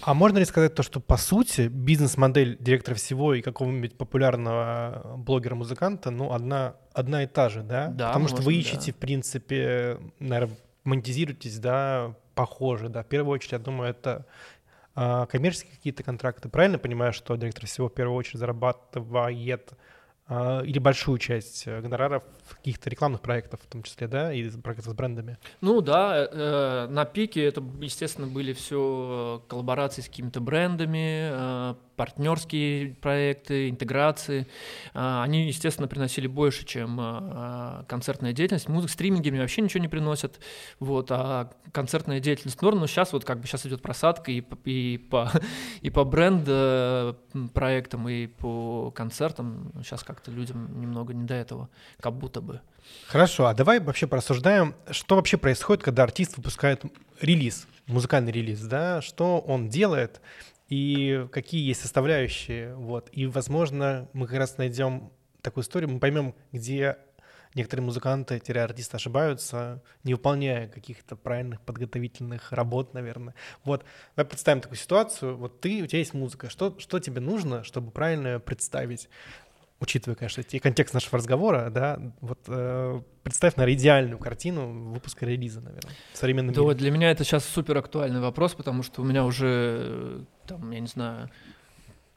А 0.02 0.14
можно 0.14 0.38
ли 0.38 0.44
сказать 0.44 0.74
то, 0.74 0.84
что 0.84 1.00
по 1.00 1.16
сути 1.16 1.62
бизнес-модель 1.68 2.56
директора 2.60 2.94
всего 2.94 3.34
и 3.34 3.42
какого-нибудь 3.42 3.98
популярного 3.98 5.16
блогера-музыканта, 5.18 6.10
ну, 6.10 6.32
одна, 6.32 6.76
одна 6.94 7.24
и 7.24 7.26
та 7.26 7.48
же, 7.48 7.62
да? 7.62 7.88
Да, 7.88 8.08
Потому 8.08 8.22
можно, 8.22 8.36
что 8.36 8.46
вы 8.46 8.54
ищете, 8.54 8.92
да. 8.92 8.96
в 8.96 9.00
принципе, 9.00 9.98
наверное, 10.20 10.56
монетизируетесь, 10.84 11.58
да, 11.58 12.14
похоже, 12.34 12.88
да. 12.88 13.02
В 13.02 13.06
первую 13.06 13.34
очередь, 13.34 13.52
я 13.52 13.58
думаю, 13.58 13.90
это 13.90 14.26
а, 14.94 15.26
коммерческие 15.26 15.72
какие-то 15.72 16.02
контракты. 16.02 16.48
Правильно 16.48 16.78
понимаю, 16.78 17.12
что 17.12 17.36
директор 17.36 17.66
всего 17.66 17.88
в 17.88 17.94
первую 17.94 18.16
очередь 18.16 18.38
зарабатывает 18.38 19.72
или 20.30 20.78
большую 20.78 21.18
часть 21.18 21.64
э, 21.66 21.80
гонораров 21.80 22.22
каких-то 22.48 22.88
рекламных 22.88 23.20
проектов, 23.20 23.60
в 23.62 23.66
том 23.66 23.82
числе, 23.82 24.06
да, 24.06 24.32
и 24.32 24.48
проектов 24.50 24.92
с 24.92 24.94
брендами. 24.94 25.38
Ну 25.60 25.80
да, 25.80 26.28
э, 26.30 26.86
на 26.88 27.04
пике 27.04 27.44
это, 27.44 27.62
естественно, 27.80 28.26
были 28.26 28.52
все 28.52 29.42
коллаборации 29.48 30.02
с 30.02 30.06
какими-то 30.06 30.40
брендами, 30.40 31.30
э, 31.32 31.74
партнерские 31.96 32.94
проекты, 32.94 33.68
интеграции. 33.68 34.46
Э, 34.94 35.22
они, 35.22 35.46
естественно, 35.46 35.88
приносили 35.88 36.26
больше, 36.26 36.64
чем 36.64 36.98
э, 37.00 37.84
концертная 37.88 38.32
деятельность. 38.32 38.68
Музыка, 38.68 38.92
стриминги 38.92 39.30
мне 39.30 39.40
вообще 39.40 39.62
ничего 39.62 39.80
не 39.80 39.88
приносят, 39.88 40.40
вот, 40.78 41.10
а 41.10 41.50
концертная 41.72 42.20
деятельность 42.20 42.60
норм, 42.62 42.78
но 42.78 42.86
сейчас 42.86 43.12
вот 43.12 43.24
как 43.24 43.40
бы 43.40 43.46
сейчас 43.46 43.66
идет 43.66 43.82
просадка 43.82 44.30
и, 44.30 44.42
и 44.64 44.98
по 44.98 45.30
и 45.80 45.90
по 45.90 46.04
бренд 46.04 46.44
э, 46.46 47.14
проектам, 47.54 48.08
и 48.08 48.26
по 48.26 48.90
концертам. 48.90 49.72
Сейчас 49.82 50.02
как-то 50.22 50.30
людям 50.30 50.80
немного 50.80 51.12
не 51.12 51.24
до 51.24 51.34
этого, 51.34 51.68
как 52.00 52.14
будто 52.14 52.40
бы. 52.40 52.60
Хорошо, 53.08 53.46
а 53.46 53.54
давай 53.54 53.80
вообще 53.80 54.06
порассуждаем, 54.06 54.74
что 54.90 55.16
вообще 55.16 55.36
происходит, 55.36 55.82
когда 55.82 56.04
артист 56.04 56.36
выпускает 56.36 56.84
релиз, 57.20 57.66
музыкальный 57.86 58.30
релиз, 58.30 58.60
да, 58.60 59.02
что 59.02 59.40
он 59.40 59.68
делает 59.68 60.20
и 60.68 61.26
какие 61.32 61.66
есть 61.66 61.80
составляющие, 61.80 62.74
вот. 62.76 63.08
И, 63.12 63.26
возможно, 63.26 64.08
мы 64.12 64.26
как 64.26 64.38
раз 64.38 64.58
найдем 64.58 65.10
такую 65.42 65.64
историю, 65.64 65.90
мы 65.90 65.98
поймем, 65.98 66.34
где 66.52 66.98
некоторые 67.54 67.84
музыканты, 67.84 68.40
артисты 68.54 68.96
ошибаются, 68.96 69.82
не 70.04 70.14
выполняя 70.14 70.68
каких-то 70.68 71.16
правильных 71.16 71.60
подготовительных 71.60 72.52
работ, 72.52 72.94
наверное. 72.94 73.34
Вот, 73.64 73.84
давай 74.16 74.28
представим 74.28 74.62
такую 74.62 74.78
ситуацию. 74.78 75.36
Вот 75.36 75.60
ты, 75.60 75.82
у 75.82 75.86
тебя 75.86 75.98
есть 75.98 76.14
музыка. 76.14 76.48
Что, 76.48 76.78
что 76.78 76.98
тебе 76.98 77.20
нужно, 77.20 77.64
чтобы 77.64 77.90
правильно 77.90 78.40
представить? 78.40 79.08
Учитывая, 79.82 80.14
конечно, 80.14 80.42
и 80.42 80.58
контекст 80.60 80.94
нашего 80.94 81.18
разговора, 81.18 81.68
да, 81.68 81.98
вот 82.20 82.38
э, 82.46 83.00
представь, 83.24 83.56
наверное, 83.56 83.76
идеальную 83.80 84.16
картину 84.18 84.92
выпуска 84.92 85.26
релиза, 85.26 85.60
наверное, 85.60 85.92
в 86.12 86.16
современном 86.16 86.54
Да, 86.54 86.60
мире. 86.60 86.68
вот 86.68 86.76
для 86.76 86.92
меня 86.92 87.10
это 87.10 87.24
сейчас 87.24 87.44
супер 87.44 87.76
актуальный 87.78 88.20
вопрос, 88.20 88.54
потому 88.54 88.84
что 88.84 89.02
у 89.02 89.04
меня 89.04 89.24
уже, 89.24 89.78
э, 89.80 90.24
там, 90.46 90.70
я 90.70 90.78
не 90.78 90.86
знаю, 90.86 91.30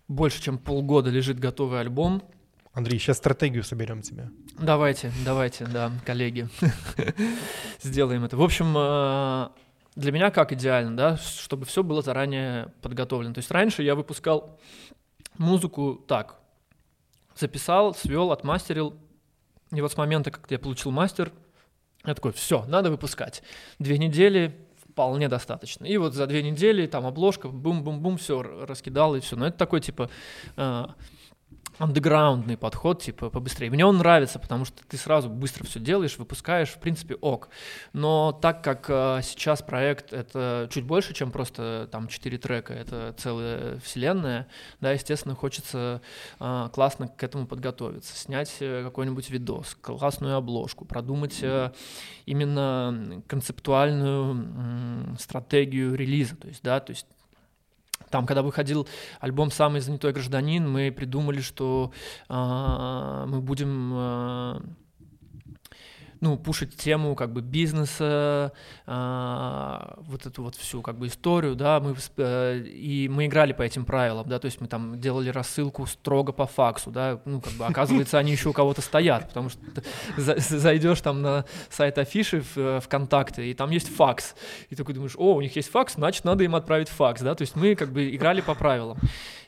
больше 0.07 0.43
чем 0.43 0.60
полгода 0.60 1.10
лежит 1.10 1.39
готовый 1.39 1.79
альбом. 1.79 2.22
Андрей, 2.74 3.00
сейчас 3.00 3.17
стратегию 3.17 3.63
соберем 3.63 4.03
тебе. 4.03 4.29
Давайте, 4.60 5.12
давайте, 5.25 5.65
да, 5.65 5.91
коллеги, 6.05 6.48
сделаем 7.81 8.24
это. 8.24 8.38
В 8.38 8.43
общем, 8.43 8.75
э, 8.77 9.50
для 9.95 10.12
меня 10.12 10.29
как 10.29 10.51
идеально, 10.53 10.95
да, 10.95 11.17
чтобы 11.17 11.65
все 11.65 11.81
было 11.84 12.03
заранее 12.03 12.67
подготовлено. 12.84 13.34
То 13.34 13.39
есть 13.39 13.50
раньше 13.50 13.81
я 13.81 13.95
выпускал 13.95 14.60
музыку 15.38 15.95
так, 16.07 16.36
записал, 17.35 17.93
свел, 17.93 18.31
отмастерил, 18.31 18.95
и 19.71 19.81
вот 19.81 19.91
с 19.91 19.97
момента, 19.97 20.31
как 20.31 20.49
я 20.49 20.59
получил 20.59 20.91
мастер, 20.91 21.31
я 22.05 22.13
такой, 22.13 22.31
все, 22.33 22.65
надо 22.65 22.91
выпускать. 22.91 23.41
Две 23.79 23.97
недели 23.97 24.65
вполне 24.89 25.27
достаточно. 25.27 25.85
И 25.85 25.97
вот 25.97 26.13
за 26.13 26.27
две 26.27 26.41
недели 26.43 26.87
там 26.87 27.05
обложка, 27.05 27.49
бум-бум-бум, 27.49 28.17
все 28.17 28.41
раскидал 28.41 29.15
и 29.15 29.19
все. 29.19 29.35
Но 29.35 29.47
это 29.47 29.57
такой 29.57 29.81
типа 29.81 30.09
э, 30.55 30.85
андеграундный 31.77 32.58
подход, 32.58 33.01
типа 33.01 33.29
побыстрее. 33.29 33.70
Мне 33.70 33.86
он 33.86 33.98
нравится, 33.98 34.39
потому 34.39 34.65
что 34.65 34.84
ты 34.88 34.98
сразу 34.98 35.29
быстро 35.29 35.65
все 35.65 35.79
делаешь, 35.79 36.17
выпускаешь, 36.17 36.70
в 36.70 36.77
принципе, 36.79 37.15
ок. 37.15 37.50
Но 37.94 38.32
так 38.32 38.63
как 38.63 38.86
э, 38.89 39.20
сейчас 39.24 39.62
проект 39.62 40.13
это 40.13 40.70
чуть 40.72 40.86
больше, 40.86 41.13
чем 41.13 41.32
просто 41.32 41.89
там 41.91 42.08
четыре 42.08 42.38
трека, 42.38 42.74
это 42.74 43.13
целая 43.17 43.79
вселенная, 43.79 44.48
да, 44.79 44.91
естественно, 44.91 45.36
хочется 45.36 46.01
э, 46.39 46.70
классно 46.74 47.08
к 47.08 47.24
этому 47.24 47.48
подготовиться, 47.48 48.15
снять 48.15 48.55
э, 48.60 48.84
какой-нибудь 48.84 49.29
видос, 49.29 49.75
классную 49.82 50.36
обложку, 50.36 50.86
продумать 50.86 51.39
э, 51.41 51.72
именно 52.25 53.22
концептуальную 53.27 54.32
м, 54.32 55.17
стратегию 55.20 55.96
релиза, 55.96 56.36
то 56.36 56.48
есть, 56.48 56.63
да, 56.63 56.79
то 56.79 56.91
есть 56.91 57.05
там, 58.09 58.25
когда 58.25 58.41
выходил 58.41 58.87
альбом 59.19 59.51
«Самый 59.51 59.81
занятой 59.81 60.13
гражданин», 60.13 60.69
мы 60.69 60.91
придумали, 60.91 61.41
что 61.41 61.91
э, 62.29 63.25
мы 63.27 63.41
будем 63.41 63.91
э, 63.93 64.61
ну, 66.25 66.38
пушить 66.38 66.75
тему 66.75 67.13
как 67.13 67.32
бы 67.32 67.41
бизнеса, 67.41 68.51
э, 68.88 69.94
вот 70.08 70.25
эту 70.25 70.41
вот 70.41 70.55
всю 70.55 70.82
как 70.82 70.98
бы 70.98 71.05
историю, 71.05 71.55
да, 71.55 71.79
мы, 71.79 71.96
э, 72.17 72.63
и 72.65 73.08
мы 73.08 73.27
играли 73.27 73.53
по 73.53 73.62
этим 73.62 73.86
правилам, 73.86 74.27
да, 74.27 74.39
то 74.39 74.46
есть 74.46 74.60
мы 74.60 74.65
там 74.65 75.00
делали 75.00 75.29
рассылку 75.29 75.86
строго 75.86 76.32
по 76.32 76.48
факсу, 76.48 76.89
да, 76.89 77.20
ну, 77.25 77.41
как 77.41 77.53
бы 77.53 77.65
оказывается, 77.67 78.17
они 78.17 78.32
еще 78.32 78.50
у 78.50 78.53
кого-то 78.53 78.82
стоят, 78.82 79.27
потому 79.27 79.50
что 79.50 79.60
за, 80.17 80.38
зайдешь 80.39 81.01
там 81.01 81.22
на 81.22 81.46
сайт 81.70 82.00
афиши 82.00 82.44
в 82.55 82.82
ВКонтакте, 82.82 83.46
и 83.46 83.53
там 83.53 83.70
есть 83.70 83.96
факс, 83.96 84.34
и 84.72 84.75
такой 84.75 84.96
думаешь, 84.96 85.15
о, 85.17 85.36
у 85.36 85.41
них 85.41 85.55
есть 85.55 85.70
факс, 85.70 85.94
значит, 85.94 86.25
надо 86.25 86.44
им 86.44 86.55
отправить 86.55 86.89
факс, 86.89 87.22
да, 87.22 87.36
то 87.36 87.44
есть 87.44 87.55
мы 87.55 87.75
как 87.75 87.91
бы 87.91 88.15
играли 88.15 88.41
по 88.41 88.55
правилам, 88.55 88.98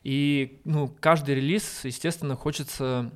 и, 0.03 0.61
ну, 0.63 0.93
каждый 0.99 1.33
релиз, 1.33 1.85
естественно, 1.85 2.35
хочется 2.35 3.09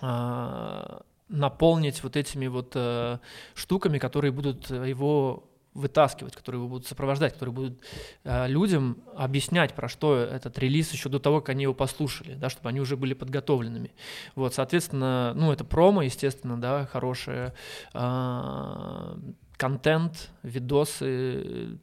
э, 0.00 0.98
наполнить 1.32 2.02
вот 2.02 2.16
этими 2.16 2.46
вот 2.46 2.72
э, 2.74 3.18
штуками, 3.54 3.98
которые 3.98 4.30
будут 4.30 4.70
его 4.70 5.48
вытаскивать, 5.74 6.36
которые 6.36 6.60
его 6.60 6.68
будут 6.68 6.86
сопровождать, 6.86 7.32
которые 7.32 7.54
будут 7.54 7.80
э, 8.24 8.46
людям 8.46 8.98
объяснять, 9.16 9.74
про 9.74 9.88
что 9.88 10.16
этот 10.16 10.58
релиз 10.58 10.92
еще 10.92 11.08
до 11.08 11.18
того, 11.18 11.40
как 11.40 11.50
они 11.50 11.62
его 11.62 11.74
послушали, 11.74 12.34
да, 12.34 12.50
чтобы 12.50 12.68
они 12.68 12.80
уже 12.80 12.96
были 12.96 13.14
подготовленными. 13.14 13.92
Вот, 14.34 14.54
соответственно, 14.54 15.32
ну, 15.34 15.50
это 15.50 15.64
промо, 15.64 16.02
естественно, 16.02 16.60
да, 16.60 16.86
хорошее, 16.86 17.54
э, 17.94 19.16
контент, 19.56 20.30
видосы, 20.42 21.78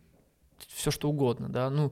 все 0.79 0.91
что 0.91 1.09
угодно, 1.09 1.49
да, 1.49 1.69
ну, 1.69 1.91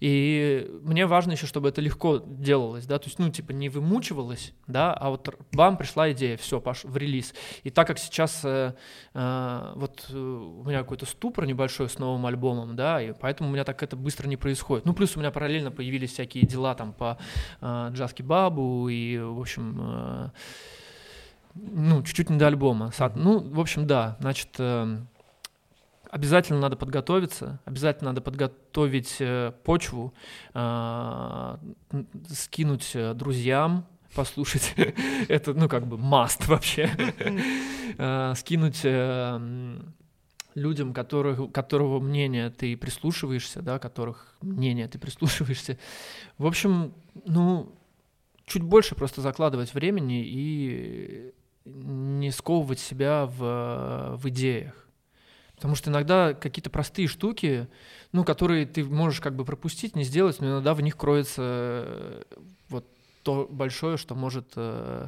и 0.00 0.68
мне 0.82 1.06
важно 1.06 1.32
еще, 1.32 1.46
чтобы 1.46 1.68
это 1.68 1.80
легко 1.80 2.22
делалось, 2.26 2.86
да, 2.86 2.98
то 2.98 3.06
есть, 3.06 3.18
ну, 3.18 3.30
типа, 3.30 3.52
не 3.52 3.68
вымучивалось, 3.68 4.52
да, 4.66 4.94
а 4.94 5.10
вот 5.10 5.34
бам, 5.52 5.76
пришла 5.76 6.10
идея, 6.12 6.36
все, 6.36 6.60
пош 6.60 6.84
в 6.84 6.96
релиз. 6.96 7.34
И 7.62 7.70
так 7.70 7.86
как 7.86 7.98
сейчас 7.98 8.40
э, 8.44 8.74
э, 9.14 9.72
вот 9.76 10.06
э, 10.10 10.16
у 10.16 10.64
меня 10.64 10.78
какой-то 10.78 11.06
ступор 11.06 11.46
небольшой 11.46 11.88
с 11.88 11.98
новым 11.98 12.24
альбомом, 12.26 12.74
да, 12.74 13.02
и 13.02 13.12
поэтому 13.12 13.50
у 13.50 13.52
меня 13.52 13.64
так 13.64 13.82
это 13.82 13.96
быстро 13.96 14.26
не 14.26 14.36
происходит. 14.36 14.86
Ну, 14.86 14.94
плюс 14.94 15.16
у 15.16 15.20
меня 15.20 15.30
параллельно 15.30 15.70
появились 15.70 16.12
всякие 16.12 16.46
дела 16.46 16.74
там 16.74 16.92
по 16.92 17.18
э, 17.60 17.90
Джаски 17.92 18.22
Бабу 18.22 18.88
и, 18.88 19.18
в 19.18 19.40
общем, 19.40 19.78
э, 19.78 20.30
ну, 21.54 22.02
чуть-чуть 22.02 22.30
не 22.30 22.38
до 22.38 22.46
альбома. 22.46 22.90
Ну, 23.14 23.40
в 23.40 23.60
общем, 23.60 23.86
да, 23.86 24.16
значит, 24.20 24.48
э, 24.58 24.98
обязательно 26.12 26.60
надо 26.60 26.76
подготовиться, 26.76 27.58
обязательно 27.64 28.10
надо 28.10 28.20
подготовить 28.20 29.16
э, 29.18 29.52
почву, 29.64 30.12
н- 30.54 31.58
скинуть 32.28 32.90
э, 32.94 33.14
друзьям, 33.14 33.86
послушать. 34.14 34.74
Это, 35.28 35.54
ну, 35.54 35.68
как 35.68 35.86
бы 35.86 35.96
маст 35.96 36.46
вообще. 36.46 36.90
А, 37.98 38.34
скинуть 38.34 38.80
э, 38.84 39.80
людям, 40.54 40.92
которых, 40.92 41.50
которого 41.50 41.98
мнения 41.98 42.50
ты 42.50 42.76
прислушиваешься, 42.76 43.62
да, 43.62 43.78
которых 43.78 44.36
мнения 44.42 44.88
ты 44.88 44.98
прислушиваешься. 44.98 45.78
В 46.36 46.46
общем, 46.46 46.92
ну, 47.24 47.74
чуть 48.44 48.62
больше 48.62 48.94
просто 48.94 49.22
закладывать 49.22 49.72
времени 49.72 50.24
и 50.26 51.32
не 51.64 52.30
сковывать 52.30 52.80
себя 52.80 53.24
в, 53.26 54.16
в 54.16 54.28
идеях. 54.28 54.81
Потому 55.62 55.76
что 55.76 55.90
иногда 55.90 56.34
какие-то 56.34 56.70
простые 56.70 57.06
штуки, 57.06 57.68
ну, 58.10 58.24
которые 58.24 58.66
ты 58.66 58.82
можешь 58.82 59.20
как 59.20 59.36
бы 59.36 59.44
пропустить, 59.44 59.94
не 59.94 60.02
сделать, 60.02 60.40
но 60.40 60.48
иногда 60.48 60.74
в 60.74 60.80
них 60.80 60.96
кроется 60.96 61.40
э, 61.44 62.22
вот 62.68 62.84
то 63.22 63.46
большое, 63.48 63.96
что 63.96 64.16
может 64.16 64.54
э, 64.56 65.06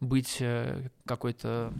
быть 0.00 0.36
э, 0.40 0.90
какой-то 1.06 1.72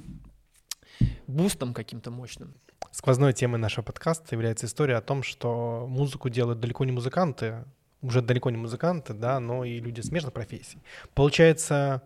бустом 1.27 1.75
каким-то 1.75 2.11
мощным. 2.11 2.55
Сквозной 2.91 3.35
темой 3.35 3.61
нашего 3.61 3.85
подкаста 3.85 4.35
является 4.35 4.65
история 4.65 4.97
о 4.97 5.03
том, 5.03 5.23
что 5.23 5.85
музыку 5.87 6.31
делают 6.31 6.59
далеко 6.59 6.87
не 6.87 6.93
музыканты, 6.93 7.67
уже 8.01 8.23
далеко 8.23 8.49
не 8.49 8.57
музыканты, 8.57 9.13
да, 9.13 9.41
но 9.41 9.63
и 9.63 9.79
люди 9.79 10.01
смежных 10.01 10.33
профессий. 10.33 10.79
Получается, 11.13 12.03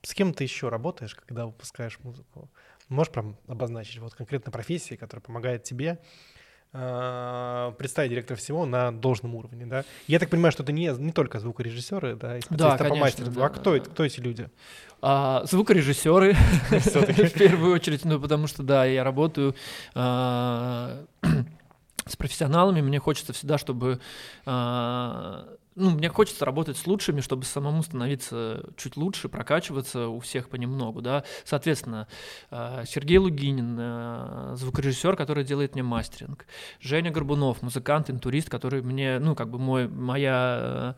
с 0.00 0.14
кем 0.14 0.32
ты 0.32 0.44
еще 0.44 0.70
работаешь, 0.70 1.14
когда 1.14 1.44
выпускаешь 1.44 1.98
музыку? 2.02 2.48
Можешь 2.88 3.12
прям 3.12 3.36
обозначить 3.46 3.98
вот 3.98 4.14
конкретно 4.14 4.52
профессии, 4.52 4.94
которая 4.94 5.22
помогает 5.22 5.64
тебе 5.64 5.98
э, 6.72 7.72
представить 7.78 8.10
директора 8.10 8.36
всего 8.36 8.66
на 8.66 8.92
должном 8.92 9.34
уровне, 9.34 9.64
да? 9.64 9.84
Я 10.06 10.18
так 10.18 10.28
понимаю, 10.28 10.52
что 10.52 10.62
это 10.62 10.72
не, 10.72 10.88
не 10.98 11.12
только 11.12 11.40
звукорежиссеры, 11.40 12.16
да, 12.16 12.38
и 12.38 12.40
да, 12.50 12.76
конечно, 12.76 12.88
по 12.88 12.96
мастерству. 12.96 13.40
Да, 13.40 13.46
а 13.46 13.48
кто, 13.48 13.78
да. 13.78 13.80
кто 13.80 14.04
эти 14.04 14.20
люди? 14.20 14.50
А, 15.00 15.44
звукорежиссеры, 15.46 16.34
в 16.70 17.30
первую 17.32 17.74
очередь, 17.74 18.04
ну, 18.04 18.20
потому 18.20 18.46
что, 18.46 18.62
да, 18.62 18.84
я 18.84 19.02
работаю 19.02 19.54
а, 19.94 21.04
с 22.06 22.16
профессионалами, 22.16 22.82
мне 22.82 22.98
хочется 22.98 23.32
всегда, 23.32 23.56
чтобы 23.56 24.00
а, 24.44 25.46
ну, 25.76 25.90
мне 25.90 26.08
хочется 26.08 26.44
работать 26.44 26.76
с 26.76 26.86
лучшими, 26.86 27.20
чтобы 27.20 27.44
самому 27.44 27.82
становиться 27.82 28.64
чуть 28.76 28.96
лучше, 28.96 29.28
прокачиваться 29.28 30.08
у 30.08 30.20
всех 30.20 30.48
понемногу, 30.48 31.02
да. 31.02 31.24
Соответственно, 31.44 32.06
э, 32.50 32.84
Сергей 32.86 33.18
Лугинин, 33.18 33.76
э, 33.78 34.54
звукорежиссер, 34.56 35.16
который 35.16 35.44
делает 35.44 35.74
мне 35.74 35.82
мастеринг, 35.82 36.46
Женя 36.80 37.10
Горбунов, 37.10 37.62
музыкант, 37.62 38.10
интурист, 38.10 38.48
который 38.48 38.82
мне, 38.82 39.18
ну, 39.18 39.34
как 39.34 39.50
бы 39.50 39.58
мой, 39.58 39.88
моя 39.88 40.96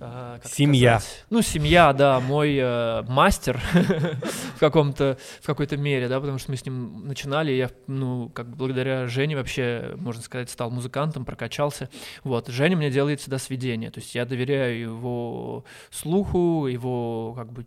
э, 0.00 0.38
семья. 0.44 0.98
Сказать? 0.98 1.24
Ну, 1.30 1.42
семья, 1.42 1.92
да, 1.92 2.20
мой 2.20 2.56
э, 2.56 3.02
мастер 3.08 3.60
в 4.56 4.58
каком-то, 4.58 5.18
в 5.40 5.46
какой-то 5.46 5.76
мере, 5.76 6.08
да, 6.08 6.20
потому 6.20 6.38
что 6.38 6.50
мы 6.50 6.56
с 6.56 6.64
ним 6.64 7.06
начинали, 7.06 7.52
я, 7.52 7.70
ну, 7.86 8.28
как 8.30 8.54
благодаря 8.56 9.06
Жене 9.06 9.36
вообще, 9.36 9.94
можно 9.96 10.22
сказать, 10.22 10.50
стал 10.50 10.70
музыкантом, 10.70 11.24
прокачался. 11.24 11.88
Вот, 12.24 12.48
Женя 12.48 12.76
мне 12.76 12.90
делает 12.90 13.20
всегда 13.20 13.38
сведения. 13.38 13.90
То 13.90 14.00
есть 14.00 14.14
я 14.14 14.24
доверяю 14.24 14.80
его 14.80 15.64
слуху, 15.90 16.66
его 16.66 17.34
как 17.36 17.52
бы 17.52 17.66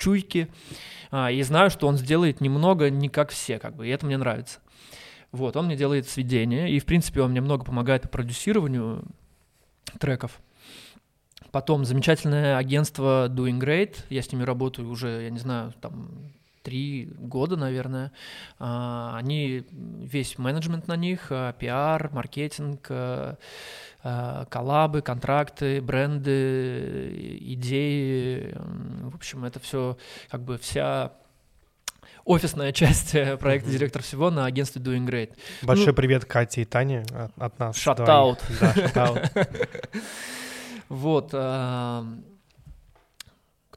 чуйке, 0.00 0.48
а, 1.10 1.30
и 1.30 1.42
знаю, 1.42 1.70
что 1.70 1.86
он 1.86 1.96
сделает 1.96 2.40
немного 2.40 2.90
не 2.90 3.08
как 3.08 3.30
все, 3.30 3.58
как 3.58 3.76
бы, 3.76 3.86
и 3.86 3.90
это 3.90 4.06
мне 4.06 4.16
нравится. 4.16 4.60
Вот, 5.32 5.56
он 5.56 5.66
мне 5.66 5.76
делает 5.76 6.08
сведения, 6.08 6.68
и, 6.68 6.80
в 6.80 6.86
принципе, 6.86 7.20
он 7.20 7.30
мне 7.30 7.40
много 7.40 7.64
помогает 7.64 8.02
по 8.02 8.08
продюсированию 8.08 9.04
треков. 10.00 10.40
Потом 11.52 11.84
замечательное 11.84 12.56
агентство 12.56 13.28
Doing 13.28 13.58
Great, 13.58 13.96
я 14.08 14.22
с 14.22 14.30
ними 14.32 14.44
работаю 14.44 14.88
уже, 14.88 15.22
я 15.22 15.30
не 15.30 15.38
знаю, 15.38 15.72
там 15.80 16.30
три 16.62 17.10
года, 17.18 17.56
наверное. 17.56 18.12
А, 18.58 19.16
они, 19.16 19.64
весь 19.70 20.38
менеджмент 20.38 20.88
на 20.88 20.96
них, 20.96 21.26
а, 21.30 21.52
пиар, 21.52 22.10
маркетинг, 22.12 22.86
а, 22.90 23.36
коллабы, 24.48 25.02
контракты, 25.02 25.80
бренды, 25.80 27.38
идеи. 27.40 28.54
В 29.02 29.14
общем, 29.14 29.44
это 29.44 29.60
все 29.60 29.96
как 30.30 30.42
бы 30.42 30.58
вся 30.58 31.12
офисная 32.24 32.72
часть 32.72 33.14
э, 33.14 33.36
проекта 33.36 33.68
mm-hmm. 33.68 33.72
«Директор 33.72 34.02
всего» 34.02 34.30
на 34.30 34.46
агентстве 34.46 34.80
Doing 34.80 35.06
Great. 35.06 35.36
Большой 35.62 35.88
ну, 35.88 35.94
привет 35.94 36.24
Кате 36.24 36.62
и 36.62 36.64
Тане 36.64 37.04
от, 37.12 37.32
от 37.36 37.58
нас. 37.58 37.76
Шатаут. 37.76 38.38
Да, 38.60 38.74
шатаут. 38.74 39.20
Вот. 40.90 41.34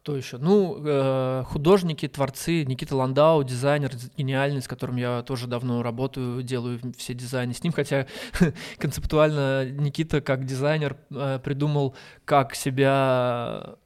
Кто 0.03 0.17
еще? 0.17 0.37
Ну, 0.37 0.83
э, 0.85 1.43
художники, 1.45 2.09
творцы, 2.09 2.65
Никита 2.65 2.93
Ландау, 2.93 3.41
дизайнер 3.45 3.91
гениальный, 4.17 4.61
с 4.61 4.67
которым 4.67 4.97
я 4.97 5.21
тоже 5.21 5.47
давно 5.47 5.81
работаю, 5.81 6.43
делаю 6.43 6.81
все 6.97 7.13
дизайны 7.13 7.53
с 7.53 7.63
ним, 7.63 7.71
хотя 7.71 8.05
концептуально 8.79 9.69
Никита 9.69 10.19
как 10.19 10.43
дизайнер 10.43 10.97
э, 11.09 11.39
придумал, 11.41 11.95
как 12.25 12.53
себя 12.53 13.77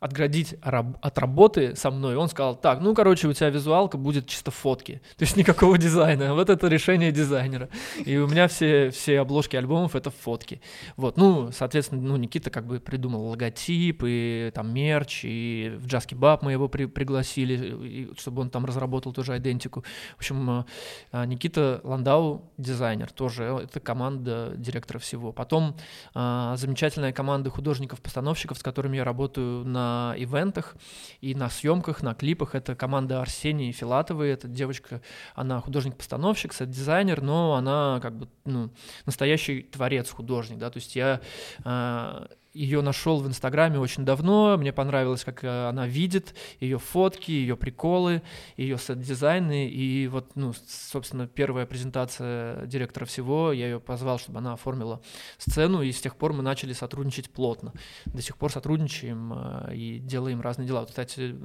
отградить 0.00 0.54
от 0.62 1.18
работы 1.18 1.74
со 1.74 1.90
мной, 1.90 2.14
он 2.14 2.28
сказал, 2.28 2.54
так, 2.54 2.80
ну, 2.80 2.94
короче, 2.94 3.26
у 3.26 3.32
тебя 3.32 3.50
визуалка 3.50 3.98
будет 3.98 4.26
чисто 4.26 4.50
фотки, 4.50 5.02
то 5.16 5.24
есть 5.24 5.36
никакого 5.36 5.76
дизайна, 5.76 6.34
вот 6.34 6.50
это 6.50 6.68
решение 6.68 7.10
дизайнера. 7.10 7.68
И 8.04 8.16
у 8.16 8.28
меня 8.28 8.46
все, 8.46 8.90
все 8.90 9.20
обложки 9.20 9.56
альбомов— 9.56 9.94
это 9.96 10.10
фотки. 10.10 10.60
Вот, 10.96 11.16
ну, 11.16 11.50
соответственно, 11.52 12.00
ну, 12.02 12.16
Никита 12.16 12.50
как 12.50 12.66
бы 12.66 12.78
придумал 12.78 13.26
логотип 13.26 14.02
и 14.06 14.52
там 14.54 14.72
мерч, 14.72 15.22
и 15.24 15.76
в 15.78 15.86
Джаски 15.86 16.14
Баб 16.14 16.42
мы 16.42 16.52
его 16.52 16.68
при, 16.68 16.84
пригласили, 16.84 18.12
чтобы 18.16 18.42
он 18.42 18.50
там 18.50 18.64
разработал 18.64 19.12
тоже 19.12 19.36
идентику. 19.36 19.84
В 20.14 20.18
общем, 20.18 20.64
э, 21.12 21.24
Никита 21.24 21.80
Ландау— 21.82 22.50
дизайнер, 22.56 23.10
тоже 23.10 23.44
это 23.64 23.80
команда 23.80 24.52
директора 24.56 24.98
всего. 25.00 25.32
Потом 25.32 25.76
э, 26.14 26.54
замечательная 26.56 27.12
команда 27.12 27.50
художников-постановщиков, 27.50 28.58
с 28.58 28.62
которыми 28.62 28.98
я 28.98 29.04
работаю 29.04 29.64
на 29.64 29.87
на 29.88 30.14
ивентах 30.16 30.76
и 31.20 31.34
на 31.34 31.48
съемках, 31.48 32.02
на 32.02 32.14
клипах. 32.14 32.54
Это 32.54 32.74
команда 32.74 33.20
Арсении 33.20 33.72
Филатовой, 33.72 34.30
это 34.30 34.48
девочка, 34.48 35.00
она 35.34 35.60
художник-постановщик, 35.60 36.52
сет-дизайнер, 36.52 37.22
но 37.22 37.54
она 37.54 38.00
как 38.02 38.16
бы 38.18 38.28
ну, 38.44 38.70
настоящий 39.06 39.62
творец-художник, 39.62 40.58
да, 40.58 40.70
то 40.70 40.78
есть 40.78 40.96
я 40.96 41.20
э, 41.64 42.26
ее 42.58 42.82
нашел 42.82 43.20
в 43.20 43.28
Инстаграме 43.28 43.78
очень 43.78 44.04
давно, 44.04 44.56
мне 44.56 44.72
понравилось, 44.72 45.22
как 45.24 45.44
э, 45.44 45.68
она 45.68 45.86
видит, 45.86 46.34
ее 46.58 46.78
фотки, 46.78 47.30
ее 47.30 47.56
приколы, 47.56 48.22
ее 48.56 48.78
сет-дизайны, 48.78 49.68
и 49.68 50.08
вот, 50.08 50.34
ну, 50.34 50.52
собственно, 50.66 51.28
первая 51.28 51.66
презентация 51.66 52.66
директора 52.66 53.04
всего, 53.04 53.52
я 53.52 53.66
ее 53.66 53.80
позвал, 53.80 54.18
чтобы 54.18 54.38
она 54.38 54.54
оформила 54.54 55.00
сцену, 55.38 55.82
и 55.82 55.92
с 55.92 56.00
тех 56.00 56.16
пор 56.16 56.32
мы 56.32 56.42
начали 56.42 56.72
сотрудничать 56.72 57.30
плотно. 57.30 57.72
До 58.06 58.20
сих 58.22 58.36
пор 58.36 58.50
сотрудничаем 58.50 59.32
э, 59.32 59.74
и 59.76 59.98
делаем 60.00 60.40
разные 60.40 60.66
дела. 60.66 60.80
Вот, 60.80 60.88
кстати, 60.88 61.36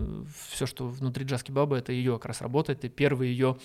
все, 0.50 0.66
что 0.66 0.88
внутри 0.88 1.26
Джаски 1.26 1.52
Баба, 1.52 1.78
это 1.78 1.92
ее 1.92 2.14
как 2.14 2.26
раз 2.26 2.42
работа, 2.42 2.72
это 2.72 2.90
первый 2.90 3.30
ее 3.30 3.58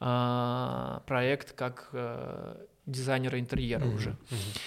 а, 0.00 1.02
проект 1.06 1.52
как 1.52 1.90
а, 1.92 2.66
дизайнера 2.86 3.38
интерьера 3.38 3.84
mm-hmm. 3.84 3.94
уже. 3.94 4.10
Mm-hmm. 4.10 4.58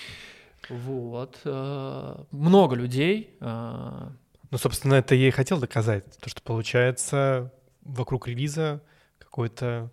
Вот. 0.69 1.39
Э, 1.45 2.23
много 2.31 2.75
людей. 2.75 3.35
Э, 3.39 4.09
ну, 4.51 4.57
собственно, 4.57 4.95
это 4.95 5.15
я 5.15 5.27
и 5.27 5.31
хотел 5.31 5.59
доказать. 5.59 6.05
То, 6.19 6.29
что 6.29 6.41
получается 6.41 7.53
вокруг 7.81 8.27
релиза 8.27 8.81
какое-то 9.19 9.91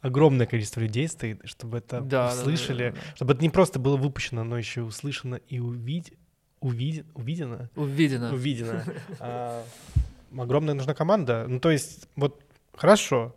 огромное 0.00 0.46
количество 0.46 0.80
людей 0.80 1.08
стоит, 1.08 1.40
чтобы 1.44 1.78
это 1.78 2.00
да, 2.00 2.28
услышали, 2.28 2.90
да, 2.90 2.94
да, 2.94 3.00
да. 3.00 3.16
чтобы 3.16 3.32
это 3.34 3.42
не 3.42 3.50
просто 3.50 3.78
было 3.78 3.96
выпущено, 3.96 4.44
но 4.44 4.56
еще 4.58 4.82
услышано 4.82 5.36
и 5.48 5.58
увид... 5.58 6.12
увид... 6.60 7.06
увидено. 7.14 7.70
Увидено. 7.74 8.32
Увидено. 8.32 8.84
А, 9.20 9.64
огромная 10.36 10.74
нужна 10.74 10.94
команда. 10.94 11.46
Ну, 11.48 11.58
то 11.58 11.70
есть, 11.70 12.08
вот 12.14 12.42
хорошо, 12.74 13.34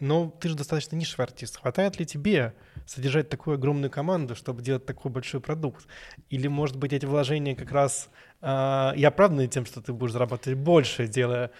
но 0.00 0.30
ты 0.40 0.48
же 0.48 0.54
достаточно 0.54 0.96
нишевый 0.96 1.26
артист. 1.26 1.58
Хватает 1.60 1.98
ли 1.98 2.06
тебе 2.06 2.54
содержать 2.88 3.28
такую 3.28 3.54
огромную 3.54 3.90
команду, 3.90 4.34
чтобы 4.34 4.62
делать 4.62 4.86
такой 4.86 5.10
большой 5.10 5.40
продукт? 5.40 5.86
Или, 6.30 6.48
может 6.48 6.76
быть, 6.76 6.92
эти 6.92 7.06
вложения 7.06 7.54
как 7.54 7.72
раз 7.72 8.10
э, 8.40 8.92
и 8.96 9.04
оправданы 9.04 9.46
тем, 9.48 9.66
что 9.66 9.80
ты 9.80 9.92
будешь 9.92 10.12
зарабатывать 10.12 10.58
больше, 10.58 11.06
делая 11.06 11.50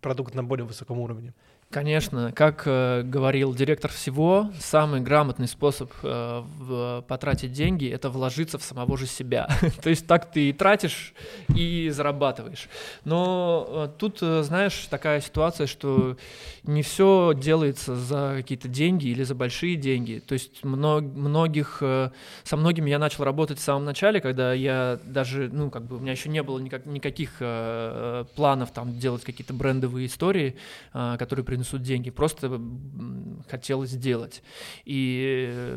продукт 0.00 0.34
на 0.34 0.44
более 0.44 0.64
высоком 0.66 0.98
уровне? 0.98 1.34
Конечно, 1.76 2.32
как 2.32 2.62
э, 2.64 3.02
говорил 3.02 3.54
директор 3.54 3.90
всего, 3.90 4.50
самый 4.58 5.02
грамотный 5.02 5.46
способ 5.46 5.92
э, 6.02 6.42
в, 6.58 7.04
потратить 7.06 7.52
деньги 7.52 7.86
это 7.86 8.08
вложиться 8.08 8.56
в 8.56 8.62
самого 8.62 8.96
же 8.96 9.06
себя. 9.06 9.46
То 9.82 9.90
есть 9.90 10.06
так 10.06 10.30
ты 10.30 10.48
и 10.48 10.52
тратишь, 10.54 11.12
и 11.54 11.90
зарабатываешь. 11.90 12.70
Но 13.04 13.66
э, 13.68 13.88
тут, 13.98 14.20
э, 14.22 14.42
знаешь, 14.42 14.86
такая 14.88 15.20
ситуация, 15.20 15.66
что 15.66 16.16
не 16.62 16.80
все 16.80 17.34
делается 17.36 17.94
за 17.94 18.36
какие-то 18.38 18.68
деньги 18.68 19.08
или 19.08 19.22
за 19.22 19.34
большие 19.34 19.76
деньги. 19.76 20.22
То 20.26 20.32
есть 20.32 20.64
мног, 20.64 21.04
многих, 21.04 21.82
э, 21.82 22.08
со 22.42 22.56
многими 22.56 22.88
я 22.88 22.98
начал 22.98 23.24
работать 23.24 23.58
в 23.58 23.62
самом 23.62 23.84
начале, 23.84 24.22
когда 24.22 24.54
я 24.54 24.98
даже, 25.04 25.50
ну, 25.52 25.70
как 25.70 25.84
бы 25.84 25.96
у 25.96 25.98
меня 25.98 26.12
еще 26.12 26.30
не 26.30 26.42
было 26.42 26.58
никак, 26.58 26.86
никаких 26.86 27.32
э, 27.40 28.24
планов 28.34 28.70
там 28.70 28.98
делать 28.98 29.24
какие-то 29.24 29.52
брендовые 29.52 30.06
истории, 30.06 30.56
э, 30.94 31.16
которые 31.18 31.44
принесут 31.44 31.65
деньги. 31.72 32.10
Просто 32.10 32.60
хотелось 33.48 33.90
сделать. 33.90 34.42
И 34.84 35.76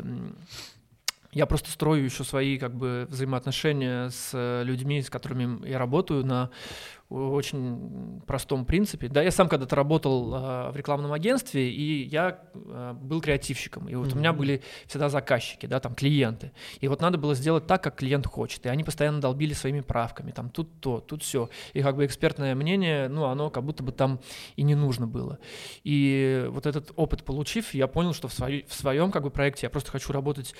я 1.32 1.46
просто 1.46 1.70
строю 1.70 2.04
еще 2.04 2.24
свои 2.24 2.58
как 2.58 2.74
бы 2.74 3.06
взаимоотношения 3.08 4.10
с 4.10 4.62
людьми, 4.64 5.02
с 5.02 5.10
которыми 5.10 5.66
я 5.66 5.78
работаю 5.78 6.24
на 6.24 6.50
очень 7.10 8.22
простом 8.26 8.64
принципе. 8.64 9.08
Да, 9.08 9.20
я 9.20 9.32
сам 9.32 9.48
когда-то 9.48 9.74
работал 9.74 10.32
э, 10.32 10.70
в 10.70 10.76
рекламном 10.76 11.12
агентстве, 11.12 11.68
и 11.68 12.04
я 12.04 12.38
э, 12.54 12.92
был 12.92 13.20
креативщиком. 13.20 13.88
И 13.88 13.96
вот 13.96 14.08
mm-hmm. 14.08 14.14
у 14.14 14.18
меня 14.18 14.32
были 14.32 14.62
всегда 14.86 15.08
заказчики, 15.08 15.66
да, 15.66 15.80
там 15.80 15.96
клиенты. 15.96 16.52
И 16.80 16.86
вот 16.86 17.00
надо 17.00 17.18
было 17.18 17.34
сделать 17.34 17.66
так, 17.66 17.82
как 17.82 17.96
клиент 17.96 18.26
хочет. 18.26 18.64
И 18.66 18.68
они 18.68 18.84
постоянно 18.84 19.20
долбили 19.20 19.54
своими 19.54 19.80
правками, 19.80 20.30
там 20.30 20.50
тут 20.50 20.80
то, 20.80 21.00
тут 21.00 21.24
все. 21.24 21.50
И 21.72 21.82
как 21.82 21.96
бы 21.96 22.06
экспертное 22.06 22.54
мнение, 22.54 23.08
ну, 23.08 23.24
оно 23.24 23.50
как 23.50 23.64
будто 23.64 23.82
бы 23.82 23.90
там 23.90 24.20
и 24.54 24.62
не 24.62 24.76
нужно 24.76 25.08
было. 25.08 25.40
И 25.82 26.46
вот 26.50 26.66
этот 26.66 26.92
опыт 26.94 27.24
получив, 27.24 27.74
я 27.74 27.88
понял, 27.88 28.14
что 28.14 28.28
в, 28.28 28.32
свой, 28.32 28.64
в 28.68 28.74
своем 28.74 29.10
как 29.10 29.24
бы 29.24 29.30
проекте 29.30 29.66
я 29.66 29.70
просто 29.70 29.90
хочу 29.90 30.12
работать 30.12 30.54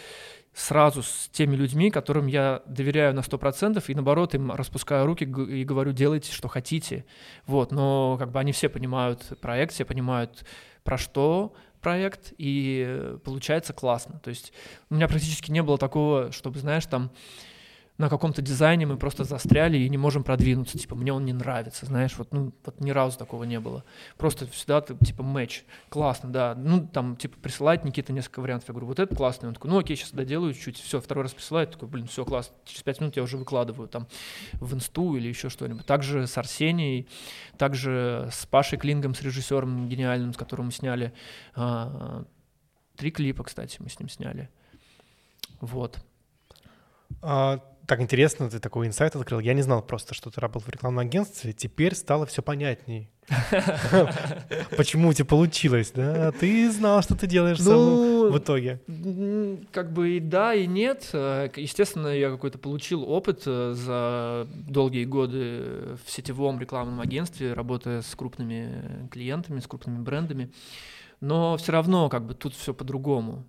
сразу 0.53 1.03
с 1.03 1.29
теми 1.33 1.55
людьми, 1.57 1.91
которым 1.91 2.27
я 2.27 2.63
доверяю 2.67 3.15
на 3.15 3.21
100%, 3.21 3.83
и 3.87 3.95
наоборот 3.95 4.35
им 4.35 4.51
распускаю 4.51 5.07
руки 5.07 5.25
и 5.25 5.65
говорю, 5.65 5.93
делайте, 5.93 6.33
что 6.33 6.49
хотите. 6.49 7.05
Вот, 7.47 7.73
но 7.73 8.17
как 8.19 8.31
бы 8.33 8.41
они 8.41 8.53
все 8.53 8.69
понимают 8.69 9.39
проект, 9.41 9.73
все 9.73 9.85
понимают, 9.85 10.45
про 10.83 10.99
что 10.99 11.55
проект, 11.81 12.33
и 12.37 13.17
получается 13.25 13.73
классно. 13.73 14.19
То 14.19 14.31
есть 14.31 14.53
у 14.91 14.95
меня 14.95 15.09
практически 15.09 15.51
не 15.51 15.63
было 15.63 15.79
такого, 15.79 16.33
чтобы, 16.33 16.59
знаешь, 16.59 16.87
там 16.87 17.11
на 18.01 18.09
каком-то 18.09 18.41
дизайне 18.41 18.87
мы 18.87 18.97
просто 18.97 19.25
застряли 19.25 19.77
и 19.77 19.87
не 19.91 19.99
можем 19.99 20.25
продвинуться, 20.25 20.79
типа, 20.79 20.97
мне 20.97 21.13
он 21.13 21.27
не 21.27 21.35
нравится, 21.35 21.85
знаешь, 21.85 22.17
вот, 22.17 22.33
ну, 22.33 22.51
вот 22.65 22.81
ни 22.81 22.93
разу 22.93 23.19
такого 23.19 23.45
не 23.45 23.61
было. 23.61 23.85
Просто 24.17 24.47
всегда, 24.47 24.81
типа, 24.81 25.23
матч, 25.23 25.65
классно, 25.91 26.33
да, 26.33 26.55
ну, 26.57 26.89
там, 26.89 27.15
типа, 27.17 27.37
присылает 27.39 27.85
Никита 27.85 28.15
несколько 28.15 28.41
вариантов, 28.41 28.71
я 28.71 28.73
говорю, 28.73 28.87
вот 28.87 28.99
это 28.99 29.15
классно, 29.15 29.49
он 29.49 29.55
такой, 29.55 29.71
ну, 29.71 29.79
окей, 29.79 29.97
сейчас 29.97 30.13
доделаю 30.13 30.55
чуть-чуть, 30.55 30.79
все, 30.79 30.99
второй 30.99 31.25
раз 31.25 31.35
присылает, 31.35 31.73
такой, 31.73 31.89
блин, 31.89 32.07
все, 32.07 32.25
классно, 32.25 32.55
через 32.65 32.83
пять 32.83 33.01
минут 33.01 33.17
я 33.17 33.23
уже 33.23 33.37
выкладываю 33.37 33.87
там 33.87 34.09
в 34.55 34.75
инсту 34.75 35.15
или 35.17 35.29
еще 35.29 35.51
что-нибудь. 35.51 35.85
Также 35.85 36.27
с 36.27 36.39
Арсенией, 36.39 37.07
также 37.59 38.31
с 38.33 38.47
Пашей 38.47 38.79
Клингом, 38.79 39.15
с 39.15 39.21
режиссером 39.21 39.91
гениальным, 39.91 40.33
с 40.33 40.39
которым 40.39 40.67
мы 40.67 40.73
сняли 40.73 41.13
а, 41.55 42.25
три 42.97 43.11
клипа, 43.11 43.45
кстати, 43.45 43.77
мы 43.79 43.91
с 43.91 44.01
ним 44.01 44.09
сняли. 44.09 44.49
Вот. 45.61 45.99
А, 47.21 47.61
так 47.91 48.01
интересно, 48.01 48.49
ты 48.49 48.61
такой 48.61 48.87
инсайт 48.87 49.17
открыл. 49.17 49.41
Я 49.41 49.53
не 49.53 49.63
знал 49.63 49.83
просто, 49.83 50.15
что 50.15 50.31
ты 50.31 50.41
работал 50.41 50.71
в 50.71 50.73
рекламном 50.73 51.01
агентстве. 51.01 51.53
Теперь 51.53 51.97
стало 51.97 52.25
все 52.25 52.41
понятней. 52.41 53.11
Почему 54.77 55.09
у 55.09 55.13
тебя 55.13 55.25
получилось, 55.25 55.91
да? 55.93 56.31
Ты 56.31 56.71
знал, 56.71 57.03
что 57.03 57.17
ты 57.17 57.27
делаешь 57.27 57.59
ну, 57.59 58.31
в 58.31 58.39
итоге. 58.39 58.81
Как 59.73 59.93
бы 59.93 60.11
и 60.11 60.21
да, 60.21 60.55
и 60.55 60.69
нет. 60.69 61.09
Естественно, 61.13 62.07
я 62.17 62.31
какой-то 62.31 62.59
получил 62.59 63.03
опыт 63.03 63.43
э, 63.47 63.73
за 63.75 64.47
долгие 64.53 65.05
годы 65.05 65.99
в 66.07 66.09
сетевом 66.13 66.61
рекламном 66.61 67.01
агентстве, 67.01 67.55
работая 67.55 68.03
с 68.03 68.15
крупными 68.15 69.09
клиентами, 69.11 69.59
с 69.59 69.67
крупными 69.67 69.99
брендами. 69.99 70.53
Но 71.21 71.57
все 71.57 71.73
равно 71.73 72.09
как 72.09 72.25
бы 72.25 72.35
тут 72.35 72.55
все 72.55 72.73
по-другому. 72.73 73.49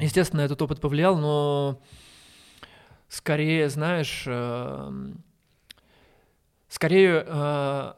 Естественно, 0.00 0.42
этот 0.42 0.62
опыт 0.62 0.80
повлиял, 0.80 1.18
но 1.18 1.80
скорее, 3.08 3.68
знаешь, 3.68 4.24
э, 4.26 5.12
скорее, 6.68 7.24
э, 7.26 7.92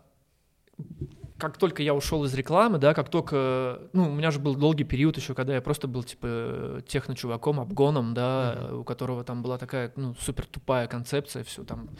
как 1.38 1.58
только 1.58 1.82
я 1.82 1.94
ушел 1.94 2.24
из 2.24 2.34
рекламы, 2.34 2.78
да, 2.78 2.94
как 2.94 3.08
только, 3.10 3.80
ну, 3.92 4.08
у 4.08 4.12
меня 4.12 4.30
же 4.30 4.38
был 4.38 4.54
долгий 4.54 4.84
период 4.84 5.16
еще, 5.16 5.34
когда 5.34 5.54
я 5.54 5.60
просто 5.60 5.86
был, 5.86 6.02
типа, 6.02 6.82
техно-чуваком, 6.86 7.60
обгоном, 7.60 8.14
да, 8.14 8.56
mm-hmm. 8.56 8.78
у 8.80 8.84
которого 8.84 9.24
там 9.24 9.42
была 9.42 9.58
такая, 9.58 9.92
ну, 9.96 10.14
супер 10.18 10.46
тупая 10.46 10.86
концепция, 10.86 11.44
все 11.44 11.64
там 11.64 11.90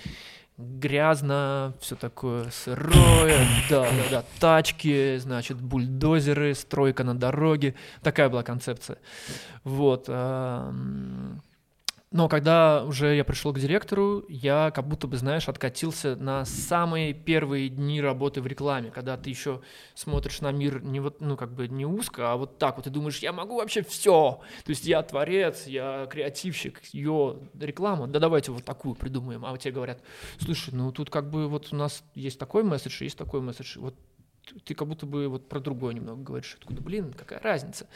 грязно, 0.56 1.74
все 1.80 1.96
такое 1.96 2.48
сырое, 2.50 3.46
да, 3.68 3.82
да, 3.82 4.04
да, 4.10 4.24
тачки, 4.40 5.18
значит, 5.18 5.60
бульдозеры, 5.60 6.54
стройка 6.54 7.04
на 7.04 7.14
дороге, 7.14 7.74
такая 8.02 8.30
была 8.30 8.42
концепция. 8.42 8.98
Вот. 9.64 10.08
Но 12.16 12.30
когда 12.30 12.82
уже 12.82 13.14
я 13.14 13.24
пришел 13.24 13.52
к 13.52 13.58
директору, 13.58 14.24
я 14.30 14.70
как 14.74 14.88
будто 14.88 15.06
бы, 15.06 15.18
знаешь, 15.18 15.50
откатился 15.50 16.16
на 16.16 16.46
самые 16.46 17.12
первые 17.12 17.68
дни 17.68 18.00
работы 18.00 18.40
в 18.40 18.46
рекламе, 18.46 18.90
когда 18.90 19.18
ты 19.18 19.28
еще 19.28 19.60
смотришь 19.94 20.40
на 20.40 20.50
мир 20.50 20.82
не 20.82 20.98
вот, 20.98 21.20
ну, 21.20 21.36
как 21.36 21.52
бы 21.52 21.68
не 21.68 21.84
узко, 21.84 22.32
а 22.32 22.36
вот 22.36 22.56
так 22.56 22.78
вот, 22.78 22.86
и 22.86 22.90
думаешь, 22.90 23.18
я 23.18 23.34
могу 23.34 23.56
вообще 23.56 23.82
все. 23.82 24.40
То 24.64 24.70
есть 24.70 24.86
я 24.86 25.02
творец, 25.02 25.66
я 25.66 26.06
креативщик, 26.10 26.80
ее 26.94 27.36
реклама, 27.52 28.06
да 28.06 28.18
давайте 28.18 28.50
вот 28.50 28.64
такую 28.64 28.94
придумаем. 28.94 29.44
А 29.44 29.50
вот 29.50 29.60
тебе 29.60 29.74
говорят, 29.74 30.00
слушай, 30.38 30.72
ну 30.72 30.92
тут 30.92 31.10
как 31.10 31.28
бы 31.28 31.48
вот 31.48 31.68
у 31.72 31.76
нас 31.76 32.02
есть 32.14 32.38
такой 32.38 32.62
месседж, 32.62 33.04
есть 33.04 33.18
такой 33.18 33.42
месседж, 33.42 33.78
вот 33.78 33.94
ты 34.64 34.74
как 34.74 34.88
будто 34.88 35.06
бы 35.06 35.28
вот 35.28 35.48
про 35.48 35.60
другое 35.60 35.94
немного 35.94 36.22
говоришь. 36.22 36.56
Откуда, 36.60 36.80
блин, 36.80 37.12
какая 37.12 37.40
разница? 37.40 37.86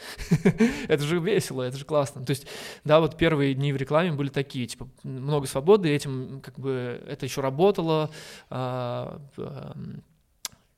это 0.87 1.03
же 1.03 1.19
весело, 1.19 1.63
это 1.63 1.77
же 1.77 1.85
классно. 1.85 2.23
То 2.25 2.31
есть, 2.31 2.47
да, 2.83 2.99
вот 2.99 3.17
первые 3.17 3.53
дни 3.53 3.73
в 3.73 3.77
рекламе 3.77 4.11
были 4.11 4.29
такие, 4.29 4.67
типа, 4.67 4.89
много 5.03 5.47
свободы, 5.47 5.89
этим 5.89 6.41
как 6.41 6.59
бы 6.59 7.01
это 7.07 7.25
еще 7.25 7.41
работало 7.41 8.11
а, 8.49 9.21
а, 9.37 9.75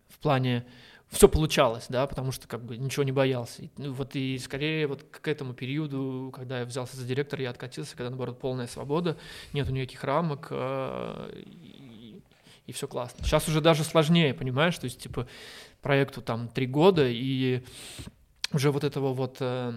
в 0.10 0.20
плане 0.20 0.66
все 1.14 1.30
получалось, 1.30 1.86
да, 1.90 2.08
потому 2.08 2.32
что 2.32 2.48
как 2.48 2.64
бы 2.66 2.76
ничего 2.76 3.04
не 3.04 3.12
боялся. 3.12 3.62
И, 3.62 3.70
ну, 3.78 3.94
вот 3.94 4.16
и 4.16 4.38
скорее 4.40 4.88
вот 4.88 5.04
к 5.04 5.28
этому 5.28 5.54
периоду, 5.54 6.32
когда 6.36 6.60
я 6.60 6.66
взялся 6.66 6.98
за 6.98 7.06
директора, 7.06 7.44
я 7.44 7.52
откатился, 7.52 7.96
когда 7.96 8.10
наоборот 8.10 8.40
полная 8.40 8.66
свобода, 8.66 9.16
нету 9.54 9.72
никаких 9.72 10.04
рамок, 10.04 10.48
э, 10.50 11.44
и 12.66 12.72
все 12.72 12.88
классно. 12.88 13.26
Сейчас 13.26 13.48
уже 13.48 13.62
даже 13.62 13.84
сложнее, 13.84 14.34
понимаешь, 14.34 14.78
то 14.78 14.86
есть, 14.86 15.02
типа, 15.02 15.28
проекту 15.82 16.22
там 16.22 16.48
три 16.48 16.66
года, 16.66 17.08
и 17.08 17.64
уже 18.54 18.72
вот 18.72 18.84
этого 18.84 19.14
вот 19.14 19.38
э, 19.40 19.74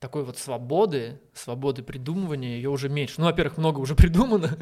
такой 0.00 0.24
вот 0.24 0.38
свободы, 0.38 1.20
свободы 1.34 1.82
придумывания, 1.82 2.56
ее 2.56 2.70
уже 2.70 2.88
меньше. 2.88 3.14
Ну, 3.18 3.26
во-первых, 3.26 3.58
много 3.58 3.80
уже 3.80 3.94
придумано, 3.96 4.58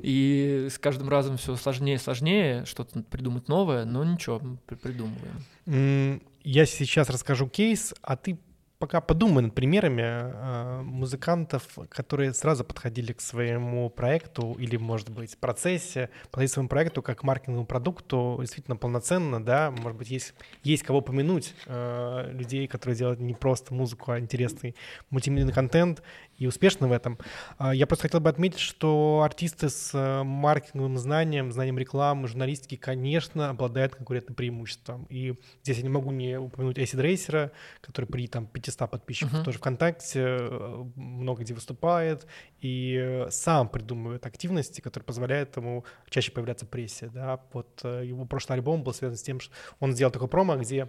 и 0.00 0.68
с 0.70 0.78
каждым 0.78 1.08
разом 1.08 1.36
все 1.36 1.56
сложнее 1.56 1.96
и 1.96 1.98
сложнее 1.98 2.64
что-то 2.64 3.02
придумать 3.02 3.48
новое, 3.48 3.84
но 3.84 4.04
ничего, 4.04 4.40
придумываем. 4.66 6.22
Я 6.42 6.66
сейчас 6.66 7.10
расскажу 7.10 7.48
кейс, 7.48 7.94
а 8.02 8.16
ты 8.16 8.40
пока 8.80 9.02
подумай 9.02 9.42
над 9.42 9.54
примерами 9.54 10.02
э, 10.02 10.82
музыкантов, 10.82 11.62
которые 11.90 12.32
сразу 12.32 12.64
подходили 12.64 13.12
к 13.12 13.20
своему 13.20 13.90
проекту 13.90 14.56
или, 14.58 14.78
может 14.78 15.10
быть, 15.10 15.36
процессе, 15.38 16.08
подходили 16.30 16.48
к 16.48 16.52
своему 16.54 16.68
проекту 16.70 17.02
как 17.02 17.20
к 17.20 17.22
маркетинговому 17.22 17.66
продукту 17.66 18.38
действительно 18.40 18.76
полноценно, 18.76 19.44
да, 19.44 19.70
может 19.70 19.98
быть, 19.98 20.08
есть, 20.08 20.32
есть 20.64 20.82
кого 20.82 21.02
помянуть, 21.02 21.54
э, 21.66 22.30
людей, 22.32 22.66
которые 22.66 22.96
делают 22.96 23.20
не 23.20 23.34
просто 23.34 23.74
музыку, 23.74 24.12
а 24.12 24.18
интересный 24.18 24.74
мультимедийный 25.10 25.52
контент 25.52 26.02
и 26.40 26.46
успешны 26.46 26.88
в 26.88 26.92
этом. 26.92 27.18
Э, 27.60 27.70
я 27.72 27.86
просто 27.86 28.02
хотел 28.02 28.20
бы 28.20 28.30
отметить, 28.30 28.58
что 28.58 29.22
артисты 29.22 29.68
с 29.68 29.90
э, 29.94 30.22
маркетинговым 30.24 30.96
знанием, 30.96 31.52
знанием 31.52 31.78
рекламы, 31.78 32.26
журналистики, 32.26 32.76
конечно, 32.76 33.50
обладают 33.50 33.94
конкурентным 33.94 34.34
преимуществом. 34.34 35.06
И 35.10 35.34
здесь 35.62 35.76
я 35.76 35.82
не 35.82 35.90
могу 35.90 36.10
не 36.10 36.38
упомянуть 36.38 36.78
Эсид 36.78 36.98
Рейсера, 36.98 37.52
который 37.82 38.06
при 38.06 38.26
там 38.26 38.46
5 38.46 38.64
500 38.64 38.90
подписчиков 38.90 39.34
uh-huh. 39.34 39.44
тоже 39.44 39.58
ВКонтакте, 39.58 40.20
э, 40.20 40.84
много 40.96 41.42
где 41.42 41.52
выступает 41.52 42.26
и 42.60 42.98
э, 42.98 43.30
сам 43.30 43.68
придумывает 43.68 44.24
активности, 44.24 44.80
которые 44.80 45.04
позволяют 45.04 45.56
ему 45.56 45.84
чаще 46.08 46.32
появляться 46.32 46.64
в 46.64 46.70
прессе. 46.70 47.10
Да? 47.12 47.40
Вот 47.52 47.82
его 47.84 48.24
прошлый 48.24 48.56
альбом 48.56 48.82
был 48.82 48.94
связан 48.94 49.18
с 49.18 49.22
тем, 49.22 49.40
что 49.40 49.52
он 49.78 49.92
сделал 49.92 50.10
такой 50.10 50.28
промо, 50.28 50.56
где 50.56 50.88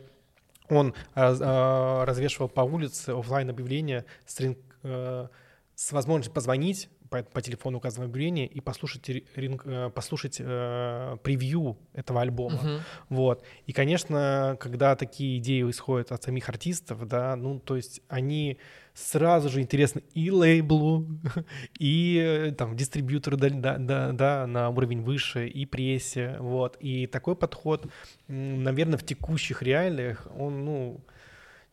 он 0.69 0.93
развешивал 1.13 2.47
по 2.47 2.61
улице 2.61 3.09
офлайн 3.09 3.49
объявления 3.49 4.05
с, 4.25 4.37
с 5.81 5.91
возможностью 5.93 6.31
позвонить 6.31 6.89
по, 7.09 7.23
по 7.23 7.41
телефону 7.41 7.79
указывать 7.79 8.07
объявление 8.07 8.45
и 8.45 8.61
послушать, 8.61 9.09
ринг, 9.09 9.63
э, 9.65 9.89
послушать 9.89 10.37
э, 10.39 11.17
превью 11.23 11.79
этого 11.93 12.21
альбома. 12.21 12.59
Uh-huh. 12.61 12.79
Вот. 13.09 13.43
И, 13.65 13.73
конечно, 13.73 14.57
когда 14.59 14.95
такие 14.95 15.39
идеи 15.39 15.67
исходят 15.67 16.11
от 16.11 16.21
самих 16.21 16.47
артистов, 16.49 17.07
да, 17.07 17.35
ну, 17.35 17.59
то 17.59 17.75
есть 17.75 18.01
они 18.09 18.59
сразу 18.93 19.49
же 19.49 19.59
интересны 19.59 20.03
и 20.13 20.29
лейблу, 20.29 21.07
и 21.79 22.21
э, 22.23 22.51
там 22.51 22.75
дистрибьютору 22.75 23.35
да, 23.35 23.49
да, 23.49 23.77
да, 23.79 24.11
да, 24.11 24.45
на 24.45 24.69
уровень 24.69 25.01
выше, 25.01 25.47
и 25.47 25.65
прессе, 25.65 26.37
вот. 26.39 26.77
И 26.79 27.07
такой 27.07 27.35
подход, 27.35 27.87
наверное, 28.27 28.99
в 28.99 29.03
текущих 29.03 29.63
реалиях, 29.63 30.27
он, 30.37 30.63
ну, 30.63 31.01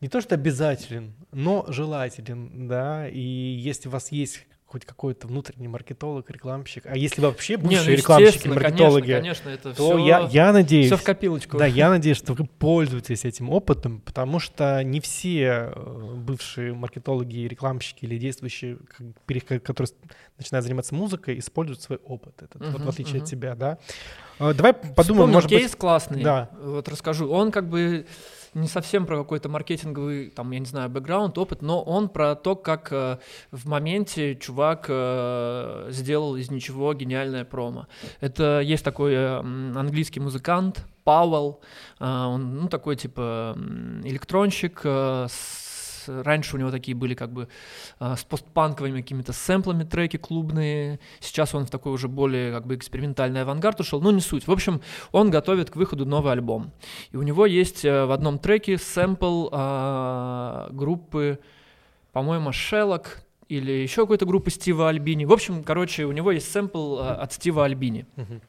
не 0.00 0.08
то 0.08 0.20
что 0.20 0.34
обязателен, 0.34 1.14
но 1.32 1.64
желателен, 1.68 2.68
да, 2.68 3.08
и 3.08 3.20
если 3.20 3.88
у 3.88 3.92
вас 3.92 4.12
есть 4.12 4.46
хоть 4.68 4.84
какой-то 4.84 5.26
внутренний 5.26 5.66
маркетолог, 5.66 6.30
рекламщик, 6.30 6.84
а 6.84 6.94
если 6.94 7.22
вообще 7.22 7.56
бывшие 7.56 7.80
Не, 7.80 7.86
ну, 7.86 7.96
рекламщики, 7.96 8.48
маркетологи, 8.48 9.12
конечно, 9.12 9.44
конечно, 9.44 9.48
это 9.48 9.74
то 9.74 9.94
все, 9.94 10.06
я, 10.06 10.28
я 10.30 10.52
надеюсь... 10.52 10.86
Все 10.88 10.98
в 10.98 11.02
копилочку. 11.02 11.56
Да, 11.56 11.64
я 11.64 11.88
надеюсь, 11.88 12.18
что 12.18 12.34
вы 12.34 12.44
пользуетесь 12.44 13.24
этим 13.24 13.48
опытом, 13.48 14.02
потому 14.02 14.38
что 14.38 14.82
не 14.84 15.00
все 15.00 15.72
э, 15.74 16.14
бывшие 16.16 16.74
маркетологи, 16.74 17.48
рекламщики 17.48 18.04
или 18.04 18.18
действующие, 18.18 18.76
которые 19.64 19.90
начинают 20.36 20.64
заниматься 20.66 20.94
музыкой, 20.94 21.38
используют 21.38 21.80
свой 21.80 21.98
опыт, 22.04 22.42
этот, 22.42 22.60
uh-huh, 22.60 22.72
вот 22.72 22.82
в 22.82 22.88
отличие 22.90 23.20
uh-huh. 23.20 23.22
от 23.22 23.28
тебя, 23.28 23.54
да. 23.54 23.78
Э, 24.38 24.52
давай 24.52 24.74
подумаем, 24.74 24.94
Вспомнил 25.02 25.28
может 25.28 25.48
кейс 25.48 25.70
быть... 25.70 25.78
классный, 25.78 26.22
да. 26.22 26.50
вот 26.60 26.86
расскажу. 26.90 27.30
Он 27.30 27.50
как 27.52 27.70
бы 27.70 28.06
не 28.54 28.68
совсем 28.68 29.06
про 29.06 29.18
какой-то 29.18 29.48
маркетинговый, 29.48 30.30
там, 30.30 30.50
я 30.50 30.58
не 30.58 30.66
знаю, 30.66 30.88
бэкграунд, 30.88 31.36
опыт, 31.38 31.62
но 31.62 31.82
он 31.82 32.08
про 32.08 32.34
то, 32.34 32.56
как 32.56 32.88
э, 32.92 33.18
в 33.50 33.68
моменте 33.68 34.36
чувак 34.36 34.86
э, 34.88 35.88
сделал 35.90 36.36
из 36.36 36.50
ничего 36.50 36.94
гениальное 36.94 37.44
промо. 37.44 37.86
Это 38.20 38.60
есть 38.60 38.84
такой 38.84 39.14
э, 39.14 39.38
английский 39.38 40.20
музыкант, 40.20 40.84
Пауэлл, 41.04 41.60
он, 42.00 42.56
ну, 42.56 42.68
такой, 42.68 42.94
типа, 42.94 43.56
электронщик 44.04 44.82
с 44.84 45.67
раньше 46.08 46.56
у 46.56 46.58
него 46.58 46.70
такие 46.70 46.96
были 46.96 47.14
как 47.14 47.32
бы 47.32 47.48
а, 47.98 48.16
с 48.16 48.24
постпанковыми 48.24 49.00
какими-то 49.00 49.32
сэмплами 49.32 49.84
треки 49.84 50.16
клубные, 50.16 51.00
сейчас 51.20 51.54
он 51.54 51.66
в 51.66 51.70
такой 51.70 51.92
уже 51.92 52.08
более 52.08 52.52
как 52.52 52.66
бы 52.66 52.74
экспериментальный 52.74 53.42
авангард 53.42 53.80
ушел, 53.80 54.00
но 54.00 54.10
не 54.10 54.20
суть. 54.20 54.46
В 54.46 54.52
общем, 54.52 54.80
он 55.12 55.30
готовит 55.30 55.70
к 55.70 55.76
выходу 55.76 56.06
новый 56.06 56.32
альбом. 56.32 56.72
И 57.10 57.16
у 57.16 57.22
него 57.22 57.46
есть 57.46 57.84
э, 57.84 58.04
в 58.04 58.12
одном 58.12 58.38
треке 58.38 58.78
сэмпл 58.78 59.48
а, 59.52 60.68
группы, 60.72 61.38
по-моему, 62.12 62.52
Шеллок, 62.52 63.22
или 63.48 63.72
еще 63.72 64.02
какой-то 64.02 64.26
группы 64.26 64.50
Стива 64.50 64.90
Альбини. 64.90 65.24
В 65.24 65.32
общем, 65.32 65.64
короче, 65.64 66.04
у 66.04 66.12
него 66.12 66.32
есть 66.32 66.52
сэмпл 66.52 66.98
от 66.98 67.32
Стива 67.32 67.64
Альбини. 67.64 68.04
Uh-huh. 68.16 68.42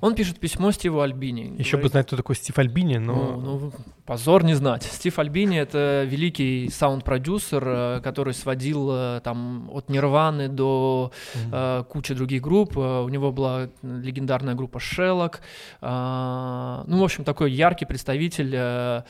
Он 0.00 0.14
пишет 0.14 0.38
письмо 0.38 0.70
Стиву 0.70 1.00
Альбини. 1.00 1.56
Еще 1.58 1.72
говорит, 1.72 1.82
бы 1.82 1.88
знать, 1.88 2.06
кто 2.06 2.16
такой 2.16 2.36
Стив 2.36 2.56
Альбини, 2.56 2.98
но... 2.98 3.14
Ну, 3.14 3.58
ну, 3.58 3.72
позор 4.06 4.44
не 4.44 4.54
знать. 4.54 4.84
Стив 4.84 5.18
Альбини— 5.18 5.58
это 5.60 6.04
великий 6.06 6.68
саунд-продюсер, 6.70 7.64
э, 7.66 8.00
который 8.00 8.32
сводил 8.32 8.90
э, 8.92 9.20
там 9.24 9.68
от 9.72 9.88
Нирваны 9.88 10.48
до 10.48 11.10
mm-hmm. 11.34 11.84
кучи 11.84 12.14
других 12.14 12.42
групп. 12.42 12.76
У 12.76 13.08
него 13.08 13.32
была 13.32 13.70
легендарная 13.82 14.54
группа 14.54 14.78
Шеллок. 14.78 15.40
Ну, 15.80 17.00
в 17.00 17.02
общем, 17.02 17.24
такой 17.24 17.50
яркий 17.50 17.86
представитель 17.86 19.04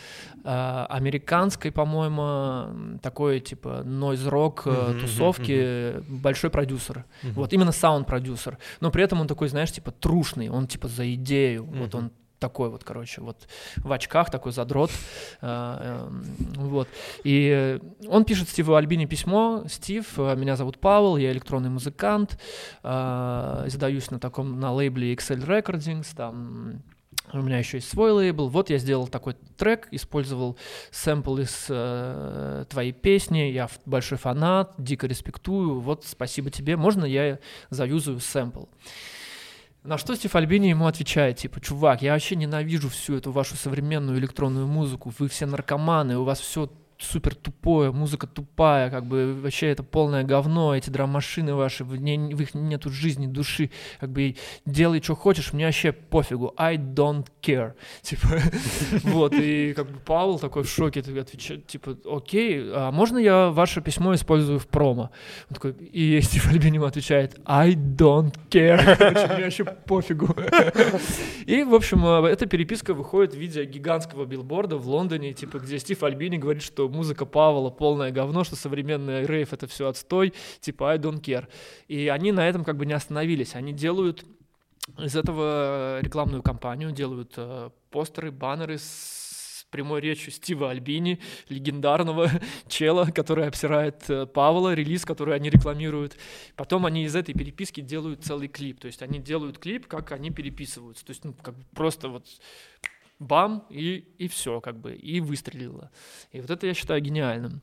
американской, 0.44 1.70
по-моему, 1.70 2.98
такой 3.02 3.40
типа 3.40 3.82
нойз-рок 3.84 4.66
mm-hmm, 4.66 5.00
тусовки, 5.00 5.52
mm-hmm. 5.52 6.04
большой 6.08 6.48
продюсер. 6.50 7.04
Mm-hmm. 7.22 7.32
Вот, 7.32 7.52
именно 7.52 7.72
саунд-продюсер. 7.72 8.56
Но 8.80 8.90
при 8.90 9.02
этом 9.04 9.20
он 9.20 9.26
такой, 9.26 9.48
знаешь, 9.48 9.72
типа 9.72 9.90
трушный. 9.90 10.48
Он 10.48 10.66
типа 10.66 10.77
типа 10.78 10.88
за 10.88 11.12
идею. 11.14 11.64
Mm-hmm. 11.64 11.78
Вот 11.78 11.94
он 11.94 12.12
такой 12.38 12.70
вот, 12.70 12.84
короче, 12.84 13.20
вот 13.20 13.48
в 13.76 13.92
очках, 13.92 14.30
такой 14.30 14.52
задрот. 14.52 14.90
Э, 15.40 16.06
эм, 16.08 16.24
вот. 16.56 16.88
И 17.22 17.78
он 18.08 18.24
пишет 18.24 18.48
Стиву 18.48 18.74
Альбини 18.74 19.06
письмо. 19.06 19.64
Стив, 19.68 20.18
э, 20.18 20.36
меня 20.36 20.56
зовут 20.56 20.78
Павел, 20.78 21.16
я 21.16 21.30
электронный 21.30 21.70
музыкант, 21.70 22.38
э, 22.82 23.64
издаюсь 23.66 24.10
на 24.10 24.18
таком, 24.18 24.58
на 24.58 24.72
лейбле 24.72 25.14
Excel 25.14 25.44
Recordings, 25.46 26.08
там 26.16 26.82
у 27.32 27.42
меня 27.42 27.58
еще 27.58 27.76
есть 27.76 27.88
свой 27.88 28.10
лейбл. 28.10 28.48
Вот 28.48 28.70
я 28.70 28.78
сделал 28.78 29.06
такой 29.06 29.34
трек, 29.56 29.88
использовал 29.90 30.56
сэмпл 30.90 31.38
из 31.38 31.66
э, 31.68 32.64
твоей 32.68 32.92
песни. 32.92 33.50
Я 33.50 33.68
большой 33.84 34.18
фанат, 34.18 34.74
дико 34.78 35.06
респектую. 35.06 35.80
Вот 35.80 36.04
спасибо 36.04 36.50
тебе. 36.50 36.76
Можно 36.76 37.04
я 37.04 37.38
заюзаю 37.70 38.20
сэмпл? 38.20 38.64
На 39.84 39.96
что 39.96 40.14
Стив 40.14 40.34
Альбини 40.34 40.68
ему 40.68 40.86
отвечает, 40.86 41.38
типа, 41.38 41.60
чувак, 41.60 42.02
я 42.02 42.12
вообще 42.12 42.36
ненавижу 42.36 42.88
всю 42.88 43.16
эту 43.16 43.32
вашу 43.32 43.56
современную 43.56 44.18
электронную 44.18 44.66
музыку, 44.66 45.12
вы 45.18 45.28
все 45.28 45.46
наркоманы, 45.46 46.18
у 46.18 46.24
вас 46.24 46.40
все 46.40 46.70
супер 46.98 47.34
тупое, 47.34 47.92
музыка 47.92 48.26
тупая, 48.26 48.90
как 48.90 49.06
бы 49.06 49.38
вообще 49.40 49.68
это 49.68 49.82
полное 49.82 50.24
говно, 50.24 50.74
эти 50.74 50.90
драм-машины 50.90 51.54
ваши, 51.54 51.84
в, 51.84 51.96
не, 51.96 52.34
в 52.34 52.40
их 52.40 52.54
нету 52.54 52.90
жизни, 52.90 53.26
души, 53.26 53.70
как 54.00 54.10
бы 54.10 54.34
делай, 54.66 55.00
что 55.00 55.14
хочешь, 55.14 55.52
мне 55.52 55.66
вообще 55.66 55.92
пофигу, 55.92 56.54
I 56.56 56.76
don't 56.76 57.26
care, 57.40 57.74
типа, 58.02 58.28
вот, 59.04 59.32
и 59.34 59.74
как 59.74 59.90
бы 59.90 59.98
Павел 60.04 60.38
такой 60.38 60.64
в 60.64 60.68
шоке, 60.68 61.00
отвечает, 61.00 61.66
типа, 61.66 61.96
окей, 62.04 62.68
а 62.74 62.90
можно 62.90 63.18
я 63.18 63.50
ваше 63.50 63.80
письмо 63.80 64.14
использую 64.14 64.58
в 64.58 64.66
промо? 64.66 65.10
Он 65.48 65.54
такой, 65.54 65.72
и 65.72 66.20
Стив 66.20 66.46
Альбин 66.50 66.74
ему 66.74 66.84
отвечает, 66.84 67.38
I 67.44 67.74
don't 67.74 68.34
care, 68.50 68.96
короче, 68.98 69.32
мне 69.34 69.44
вообще 69.44 69.64
пофигу. 69.64 70.34
И, 71.46 71.62
в 71.62 71.74
общем, 71.74 72.04
э, 72.04 72.28
эта 72.28 72.46
переписка 72.46 72.92
выходит 72.92 73.34
в 73.34 73.38
виде 73.38 73.64
гигантского 73.64 74.24
билборда 74.24 74.76
в 74.76 74.88
Лондоне, 74.88 75.32
типа, 75.32 75.58
где 75.58 75.78
Стив 75.78 76.02
Альбини 76.02 76.38
говорит, 76.38 76.62
что 76.62 76.87
музыка 76.88 77.26
Павла 77.26 77.70
полное 77.70 78.10
говно, 78.10 78.44
что 78.44 78.56
современный 78.56 79.26
рейв 79.26 79.52
это 79.52 79.66
все 79.66 79.88
отстой, 79.88 80.34
типа 80.60 80.92
I 80.92 80.98
don't 80.98 81.20
care. 81.20 81.46
И 81.88 82.08
они 82.08 82.32
на 82.32 82.48
этом 82.48 82.64
как 82.64 82.76
бы 82.76 82.86
не 82.86 82.92
остановились. 82.92 83.54
Они 83.54 83.72
делают 83.72 84.24
из 84.98 85.16
этого 85.16 86.00
рекламную 86.00 86.42
кампанию, 86.42 86.92
делают 86.92 87.34
э, 87.36 87.70
постеры, 87.90 88.30
баннеры 88.30 88.78
с 88.78 89.66
прямой 89.70 90.00
речью 90.00 90.32
Стива 90.32 90.70
Альбини, 90.70 91.20
легендарного 91.48 92.30
чела, 92.68 93.06
который 93.06 93.46
обсирает 93.46 94.08
э, 94.08 94.26
Павла, 94.26 94.74
релиз, 94.74 95.04
который 95.04 95.34
они 95.34 95.50
рекламируют. 95.50 96.16
Потом 96.56 96.86
они 96.86 97.04
из 97.04 97.14
этой 97.14 97.34
переписки 97.34 97.80
делают 97.80 98.24
целый 98.24 98.48
клип. 98.48 98.80
То 98.80 98.86
есть 98.86 99.02
они 99.02 99.18
делают 99.18 99.58
клип, 99.58 99.86
как 99.86 100.12
они 100.12 100.30
переписываются. 100.30 101.04
То 101.04 101.10
есть 101.10 101.24
ну, 101.24 101.34
как 101.34 101.54
просто 101.74 102.08
вот 102.08 102.26
бам, 103.18 103.66
и, 103.70 104.04
и 104.18 104.28
все, 104.28 104.60
как 104.60 104.78
бы, 104.78 104.94
и 104.94 105.20
выстрелило. 105.20 105.90
И 106.32 106.40
вот 106.40 106.50
это 106.50 106.66
я 106.66 106.74
считаю 106.74 107.00
гениальным. 107.00 107.62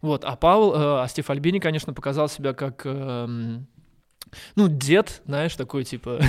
Вот, 0.00 0.24
а 0.24 0.36
Павел, 0.36 0.74
э, 0.74 1.02
а 1.02 1.08
Стив 1.08 1.28
Альбини, 1.28 1.58
конечно, 1.58 1.92
показал 1.92 2.28
себя 2.28 2.54
как, 2.54 2.82
э, 2.84 3.58
ну, 4.54 4.68
дед, 4.68 5.22
знаешь, 5.26 5.54
такой, 5.54 5.84
типа, 5.84 6.20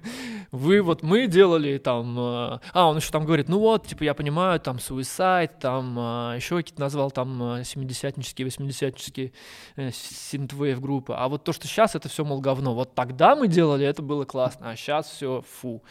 вы 0.50 0.82
вот 0.82 1.02
мы 1.02 1.26
делали 1.26 1.78
там, 1.78 2.18
э, 2.18 2.58
а, 2.72 2.88
он 2.88 2.96
еще 2.96 3.10
там 3.10 3.24
говорит, 3.24 3.48
ну 3.48 3.58
вот, 3.58 3.86
типа, 3.86 4.04
я 4.04 4.14
понимаю, 4.14 4.60
там, 4.60 4.76
Suicide, 4.76 5.52
там, 5.60 5.98
э, 5.98 6.36
еще 6.36 6.56
какие-то 6.56 6.80
назвал, 6.80 7.10
там, 7.10 7.42
70-нические, 7.42 8.46
80-нические 8.46 9.32
э, 9.76 9.90
синтвейв 9.92 10.80
группы, 10.80 11.14
а 11.16 11.28
вот 11.28 11.44
то, 11.44 11.52
что 11.52 11.66
сейчас, 11.66 11.94
это 11.94 12.08
все, 12.08 12.24
мол, 12.24 12.40
говно. 12.40 12.74
Вот 12.74 12.94
тогда 12.94 13.34
мы 13.36 13.48
делали, 13.48 13.86
это 13.86 14.02
было 14.02 14.24
классно, 14.24 14.70
а 14.70 14.76
сейчас 14.76 15.08
все, 15.08 15.42
фу. 15.42 15.82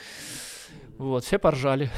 Вот, 0.98 1.24
все 1.26 1.40
поржали. 1.40 1.90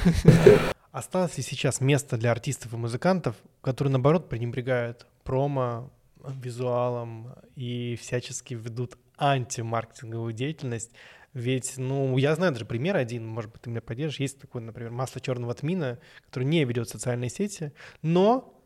Осталось 0.91 1.37
ли 1.37 1.43
сейчас 1.43 1.81
место 1.81 2.17
для 2.17 2.31
артистов 2.31 2.73
и 2.73 2.77
музыкантов, 2.77 3.35
которые, 3.61 3.91
наоборот, 3.91 4.29
пренебрегают 4.29 5.05
промо, 5.23 5.91
визуалом 6.25 7.35
и 7.55 7.95
всячески 8.01 8.55
ведут 8.55 8.97
антимаркетинговую 9.17 10.33
деятельность? 10.33 10.91
Ведь, 11.33 11.75
ну, 11.77 12.17
я 12.17 12.33
знаю 12.35 12.53
даже 12.53 12.65
пример 12.65 12.95
один, 12.95 13.27
может 13.27 13.51
быть, 13.51 13.61
ты 13.61 13.69
меня 13.69 13.81
поддержишь. 13.81 14.19
Есть 14.19 14.39
такой, 14.39 14.61
например, 14.61 14.91
масло 14.91 15.21
черного 15.21 15.53
тмина, 15.53 15.99
который 16.25 16.45
не 16.45 16.63
ведет 16.63 16.89
социальные 16.89 17.29
сети, 17.29 17.73
но 18.01 18.56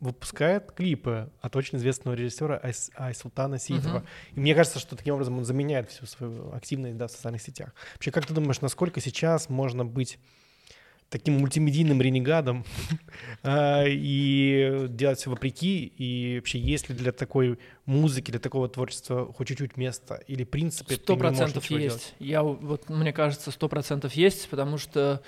выпускает 0.00 0.72
клипы 0.72 1.30
от 1.40 1.56
очень 1.56 1.78
известного 1.78 2.14
режиссера 2.14 2.56
Айс, 2.58 2.90
Айсултана 2.96 3.58
Сидова. 3.58 3.98
Uh-huh. 3.98 4.34
И 4.34 4.40
мне 4.40 4.54
кажется, 4.54 4.78
что 4.78 4.96
таким 4.96 5.14
образом 5.14 5.38
он 5.38 5.44
заменяет 5.44 5.90
всю 5.90 6.06
свою 6.06 6.52
активность 6.52 6.96
да, 6.96 7.06
в 7.06 7.10
социальных 7.10 7.42
сетях. 7.42 7.74
Вообще, 7.94 8.10
как 8.10 8.26
ты 8.26 8.34
думаешь, 8.34 8.60
насколько 8.60 9.00
сейчас 9.00 9.48
можно 9.48 9.84
быть 9.84 10.18
таким 11.08 11.38
мультимедийным 11.38 12.02
ренегадом 12.02 12.64
а, 13.42 13.84
и 13.86 14.86
делать 14.88 15.18
все 15.18 15.30
вопреки, 15.30 15.86
и 15.86 16.36
вообще 16.38 16.58
есть 16.58 16.88
ли 16.88 16.94
для 16.94 17.12
такой 17.12 17.58
музыки, 17.84 18.30
для 18.30 18.40
такого 18.40 18.68
творчества 18.68 19.32
хоть 19.32 19.48
чуть-чуть 19.48 19.76
место, 19.76 20.16
или 20.26 20.44
в 20.44 20.50
принципе 20.50 20.96
Сто 20.96 21.16
процентов 21.16 21.64
есть. 21.70 21.80
Делать? 21.80 22.14
Я 22.18 22.42
вот, 22.42 22.88
мне 22.88 23.12
кажется, 23.12 23.50
сто 23.50 23.68
процентов 23.68 24.14
есть, 24.14 24.48
потому 24.48 24.78
что 24.78 25.22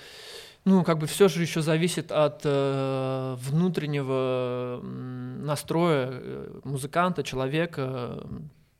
ну, 0.69 0.83
как 0.83 0.99
бы 0.99 1.07
все 1.07 1.27
же 1.29 1.41
еще 1.41 1.63
зависит 1.63 2.11
от 2.11 2.41
э, 2.43 3.35
внутреннего 3.39 4.79
настроя 4.83 6.09
э, 6.11 6.59
музыканта, 6.63 7.23
человека, 7.23 8.23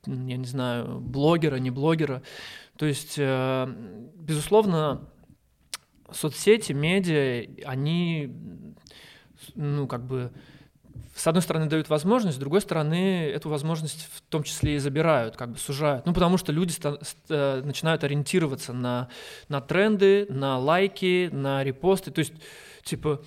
я 0.05 0.37
не 0.37 0.45
знаю, 0.45 0.99
блогера, 0.99 1.55
не 1.55 1.71
блогера. 1.71 2.21
То 2.77 2.85
есть, 2.85 3.15
э, 3.17 3.67
безусловно, 4.15 5.09
соцсети, 6.11 6.73
медиа, 6.73 7.47
они, 7.65 8.35
ну, 9.55 9.87
как 9.87 10.05
бы, 10.05 10.31
с 11.15 11.27
одной 11.27 11.41
стороны, 11.41 11.67
дают 11.67 11.89
возможность, 11.89 12.37
с 12.37 12.39
другой 12.39 12.61
стороны, 12.61 13.29
эту 13.29 13.49
возможность 13.49 14.09
в 14.13 14.21
том 14.21 14.43
числе 14.43 14.75
и 14.75 14.77
забирают, 14.79 15.35
как 15.35 15.51
бы 15.51 15.57
сужают. 15.57 16.05
Ну, 16.05 16.13
потому 16.13 16.37
что 16.37 16.51
люди 16.51 16.73
э, 17.29 17.61
начинают 17.63 18.03
ориентироваться 18.03 18.73
на, 18.73 19.09
на 19.47 19.61
тренды, 19.61 20.25
на 20.29 20.57
лайки, 20.57 21.29
на 21.31 21.63
репосты. 21.63 22.11
То 22.11 22.19
есть, 22.19 22.33
типа, 22.83 23.21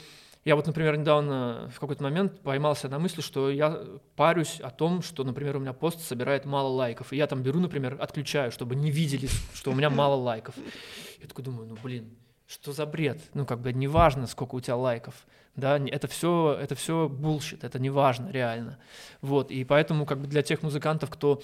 я 0.44 0.56
вот, 0.56 0.66
например, 0.66 0.96
недавно 0.96 1.70
в 1.72 1.78
какой-то 1.78 2.02
момент 2.02 2.40
поймался 2.40 2.88
на 2.88 2.98
мысли, 2.98 3.20
что 3.20 3.50
я 3.50 3.80
парюсь 4.16 4.60
о 4.60 4.70
том, 4.70 5.02
что, 5.02 5.22
например, 5.22 5.56
у 5.56 5.60
меня 5.60 5.72
пост 5.72 6.00
собирает 6.00 6.44
мало 6.44 6.68
лайков. 6.68 7.12
И 7.12 7.16
я 7.16 7.28
там 7.28 7.42
беру, 7.42 7.60
например, 7.60 7.96
отключаю, 8.00 8.50
чтобы 8.50 8.74
не 8.74 8.90
видели, 8.90 9.28
что 9.54 9.70
у 9.70 9.74
меня 9.74 9.88
мало 9.88 10.16
лайков. 10.16 10.54
Я 11.20 11.28
такой 11.28 11.44
думаю, 11.44 11.68
ну, 11.68 11.76
блин, 11.80 12.10
что 12.52 12.72
за 12.72 12.84
бред? 12.84 13.20
Ну, 13.34 13.46
как 13.46 13.60
бы 13.60 13.72
неважно, 13.72 14.26
сколько 14.26 14.54
у 14.56 14.60
тебя 14.60 14.76
лайков. 14.76 15.14
Да, 15.56 15.78
это 15.78 16.06
все, 16.06 16.56
это 16.60 16.74
все 16.74 17.08
bullshit, 17.08 17.60
это 17.62 17.78
неважно 17.78 18.30
реально. 18.30 18.78
Вот, 19.20 19.50
и 19.50 19.64
поэтому 19.64 20.06
как 20.06 20.18
бы 20.18 20.26
для 20.26 20.42
тех 20.42 20.62
музыкантов, 20.62 21.10
кто 21.10 21.42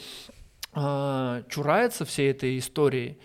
э, 0.75 1.42
чурается 1.49 2.05
всей 2.05 2.31
этой 2.31 2.59
истории, 2.59 3.18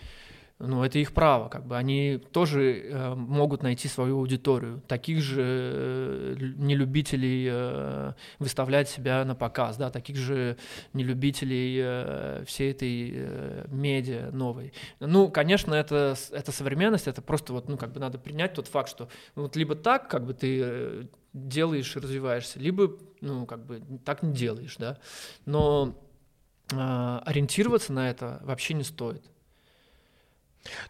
ну, 0.60 0.84
это 0.84 1.00
их 1.00 1.12
право, 1.12 1.48
как 1.48 1.66
бы 1.66 1.76
они 1.76 2.18
тоже 2.30 2.78
э, 2.78 3.14
могут 3.14 3.64
найти 3.64 3.88
свою 3.88 4.18
аудиторию, 4.18 4.82
таких 4.86 5.20
же 5.20 5.42
э, 5.42 6.36
нелюбителей 6.38 7.48
э, 7.50 8.12
выставлять 8.38 8.88
себя 8.88 9.24
на 9.24 9.34
показ, 9.34 9.76
да, 9.76 9.90
таких 9.90 10.16
же 10.16 10.56
нелюбителей 10.92 11.80
э, 11.82 12.44
всей 12.46 12.70
этой 12.70 13.12
э, 13.14 13.66
медиа 13.68 14.30
новой. 14.30 14.72
Ну, 15.00 15.28
конечно, 15.28 15.74
это, 15.74 16.14
это 16.30 16.52
современность, 16.52 17.08
это 17.08 17.20
просто 17.20 17.52
вот, 17.52 17.68
ну, 17.68 17.76
как 17.76 17.92
бы 17.92 17.98
надо 17.98 18.18
принять 18.18 18.54
тот 18.54 18.68
факт, 18.68 18.90
что 18.90 19.08
вот 19.34 19.56
либо 19.56 19.74
так, 19.74 20.08
как 20.08 20.24
бы 20.24 20.34
ты 20.34 20.60
э, 20.62 21.04
делаешь 21.32 21.96
и 21.96 21.98
развиваешься, 21.98 22.60
либо, 22.60 22.96
ну, 23.20 23.44
как 23.44 23.66
бы 23.66 23.82
так 24.04 24.22
не 24.22 24.32
делаешь, 24.32 24.76
да, 24.78 24.98
но 25.46 26.00
э, 26.70 26.76
ориентироваться 26.76 27.92
на 27.92 28.08
это 28.08 28.40
вообще 28.44 28.74
не 28.74 28.84
стоит. 28.84 29.33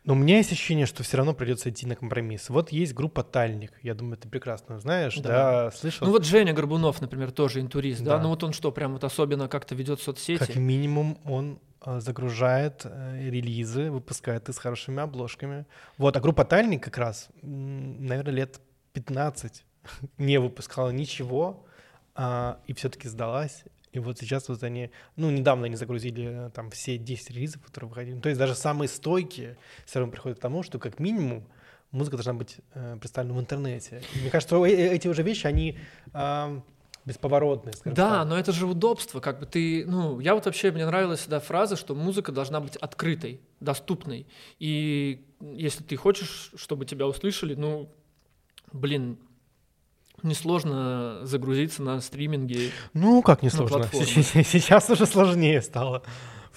Но 0.05 0.15
у 0.15 0.17
меня 0.17 0.37
есть 0.37 0.53
ощущение, 0.53 0.87
что 0.87 1.03
все 1.03 1.17
равно 1.17 1.35
придется 1.35 1.71
идти 1.71 1.87
на 1.87 1.97
компромисс. 1.97 2.49
Вот 2.49 2.71
есть 2.71 2.95
группа 2.95 3.23
Тальник, 3.23 3.73
я 3.83 3.95
думаю, 3.95 4.17
ты 4.17 4.29
прекрасно 4.29 4.79
знаешь, 4.79 5.17
да, 5.17 5.23
да 5.69 5.71
слышал? 5.71 6.07
Ну 6.07 6.13
вот 6.13 6.25
Женя 6.25 6.53
Горбунов, 6.53 7.01
например, 7.01 7.33
тоже 7.33 7.61
интурист, 7.61 8.03
да. 8.03 8.17
да, 8.17 8.23
ну 8.23 8.29
вот 8.29 8.43
он 8.45 8.53
что, 8.53 8.71
прям 8.71 8.93
вот 8.93 9.05
особенно 9.05 9.49
как-то 9.49 9.75
ведет 9.75 10.01
соцсети? 10.01 10.39
Как 10.39 10.57
минимум 10.57 11.19
он 11.25 11.59
а, 11.81 12.01
загружает 12.01 12.83
э, 12.85 13.29
релизы, 13.29 13.91
выпускает 13.91 14.49
их 14.49 14.55
с 14.55 14.59
хорошими 14.59 15.03
обложками. 15.03 15.67
Вот, 15.99 16.17
а 16.17 16.21
группа 16.21 16.45
Тальник 16.45 16.83
как 16.83 16.97
раз, 16.97 17.29
наверное, 17.43 18.33
лет 18.33 18.61
15 18.95 19.65
не 20.19 20.39
выпускала 20.39 20.91
ничего, 20.91 21.67
а, 22.15 22.59
и 22.67 22.73
все-таки 22.73 23.09
сдалась 23.09 23.65
и 23.95 24.01
вот 24.01 24.19
сейчас 24.19 24.49
вот 24.49 24.63
они, 24.65 24.91
ну, 25.17 25.31
недавно 25.31 25.67
они 25.67 25.77
загрузили 25.77 26.47
э, 26.47 26.51
там 26.51 26.71
все 26.71 26.99
10 26.99 27.31
релизов, 27.31 27.63
которые 27.63 27.89
выходили. 27.89 28.19
То 28.19 28.29
есть 28.29 28.39
даже 28.39 28.55
самые 28.57 28.89
стойкие 28.89 29.57
все 29.87 30.01
равно 30.01 30.11
приходят 30.11 30.39
к 30.39 30.41
тому, 30.43 30.65
что 30.65 30.81
как 30.81 30.99
минимум 30.99 31.47
музыка 31.93 32.17
должна 32.17 32.35
быть 32.35 32.57
э, 32.75 32.97
представлена 32.99 33.35
в 33.35 33.41
интернете. 33.41 34.03
И 34.15 34.19
мне 34.19 34.31
кажется, 34.31 34.57
что 34.57 34.67
э, 34.67 34.71
э, 34.73 34.95
эти 34.95 35.07
уже 35.07 35.23
вещи, 35.23 35.47
они 35.47 35.79
э, 36.13 36.61
бесповоротные. 37.05 37.73
Да, 37.85 37.93
так. 37.93 38.29
но 38.29 38.37
это 38.37 38.51
же 38.51 38.67
удобство, 38.67 39.21
как 39.21 39.39
бы 39.39 39.47
ты, 39.47 39.87
ну, 39.87 40.19
я 40.19 40.35
вот 40.35 40.45
вообще, 40.47 40.73
мне 40.73 40.87
нравилась 40.87 41.21
всегда 41.21 41.39
фраза, 41.39 41.77
что 41.77 41.95
музыка 41.95 42.33
должна 42.33 42.61
быть 42.61 42.77
открытой, 42.77 43.41
доступной. 43.61 44.27
И 44.59 45.25
если 45.41 45.85
ты 45.85 45.95
хочешь, 45.95 46.51
чтобы 46.57 46.85
тебя 46.85 47.07
услышали, 47.07 47.55
ну, 47.55 47.89
блин, 48.73 49.19
несложно 50.25 51.21
загрузиться 51.23 51.83
на 51.83 52.01
стриминге. 52.01 52.71
Ну, 52.93 53.23
как 53.23 53.43
несложно? 53.43 53.89
Сейчас 53.93 54.91
уже 54.91 55.07
сложнее 55.07 55.63
стало 55.63 56.03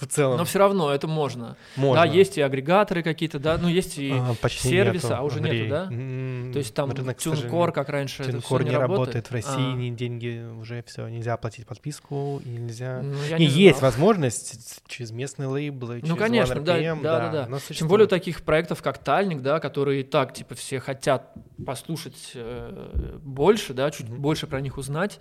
в 0.00 0.06
целом. 0.06 0.38
Но 0.38 0.44
все 0.44 0.58
равно 0.58 0.92
это 0.92 1.06
можно. 1.06 1.56
можно. 1.76 2.04
Да, 2.04 2.10
есть 2.10 2.38
и 2.38 2.40
агрегаторы 2.40 3.02
какие-то, 3.02 3.38
да, 3.38 3.58
ну 3.58 3.68
есть 3.68 3.98
и 3.98 4.12
а, 4.12 4.34
сервисы, 4.48 5.06
нету, 5.06 5.16
а 5.18 5.22
уже 5.22 5.38
Андрей. 5.38 5.62
нету, 5.62 5.70
да? 5.70 5.88
Mm, 5.90 6.52
То 6.52 6.58
есть 6.58 6.74
там 6.74 6.90
TuneCore, 6.90 7.72
как 7.72 7.88
раньше, 7.88 8.22
TuneCore 8.22 8.64
не, 8.64 8.70
не 8.70 8.76
работает. 8.76 9.28
в 9.28 9.32
России, 9.32 9.72
а. 9.72 9.74
ни 9.74 9.90
деньги 9.90 10.44
уже 10.60 10.82
все, 10.86 11.08
нельзя 11.08 11.34
оплатить 11.34 11.66
подписку, 11.66 12.40
и 12.44 12.48
нельзя. 12.48 13.00
Ну, 13.02 13.16
и 13.36 13.40
не 13.40 13.46
есть 13.46 13.82
возможность 13.82 14.80
через 14.86 15.10
местные 15.10 15.48
лейблы, 15.48 16.00
ну, 16.02 16.16
конечно, 16.16 16.54
RPM, 16.54 17.02
да, 17.02 17.18
да, 17.18 17.30
да. 17.30 17.46
да. 17.46 17.58
Тем 17.74 17.88
более 17.88 18.06
таких 18.06 18.42
проектов, 18.42 18.82
как 18.82 18.98
Тальник, 18.98 19.42
да, 19.42 19.60
которые 19.60 20.00
и 20.00 20.04
так, 20.04 20.32
типа, 20.32 20.54
все 20.54 20.80
хотят 20.80 21.32
послушать 21.64 22.32
э, 22.34 23.18
больше, 23.22 23.74
да, 23.74 23.90
чуть 23.90 24.06
mm-hmm. 24.06 24.18
больше 24.18 24.46
про 24.46 24.60
них 24.60 24.78
узнать 24.78 25.20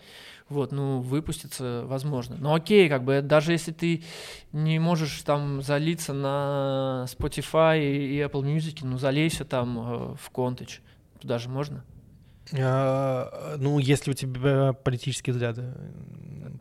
вот, 0.50 0.72
ну, 0.72 1.02
выпуститься 1.02 1.84
возможно. 1.86 2.38
Но 2.40 2.54
окей, 2.54 2.90
как 2.90 3.04
бы, 3.04 3.22
даже 3.22 3.52
если 3.52 3.72
ты 3.72 4.04
не 4.52 4.80
можешь 4.80 5.22
там 5.24 5.62
залиться 5.62 6.14
на 6.14 7.06
Spotify 7.08 7.80
и 7.80 8.20
Apple 8.20 8.44
Music, 8.44 8.80
ну, 8.82 8.98
залейся 8.98 9.46
там 9.46 9.78
э, 9.80 10.16
в 10.20 10.30
Контыч. 10.30 10.82
Туда 11.20 11.38
же 11.38 11.50
можно? 11.50 11.84
А, 12.58 13.56
ну, 13.58 13.80
если 13.80 14.12
у 14.12 14.14
тебя 14.14 14.74
политические 14.74 15.34
взгляды 15.34 15.74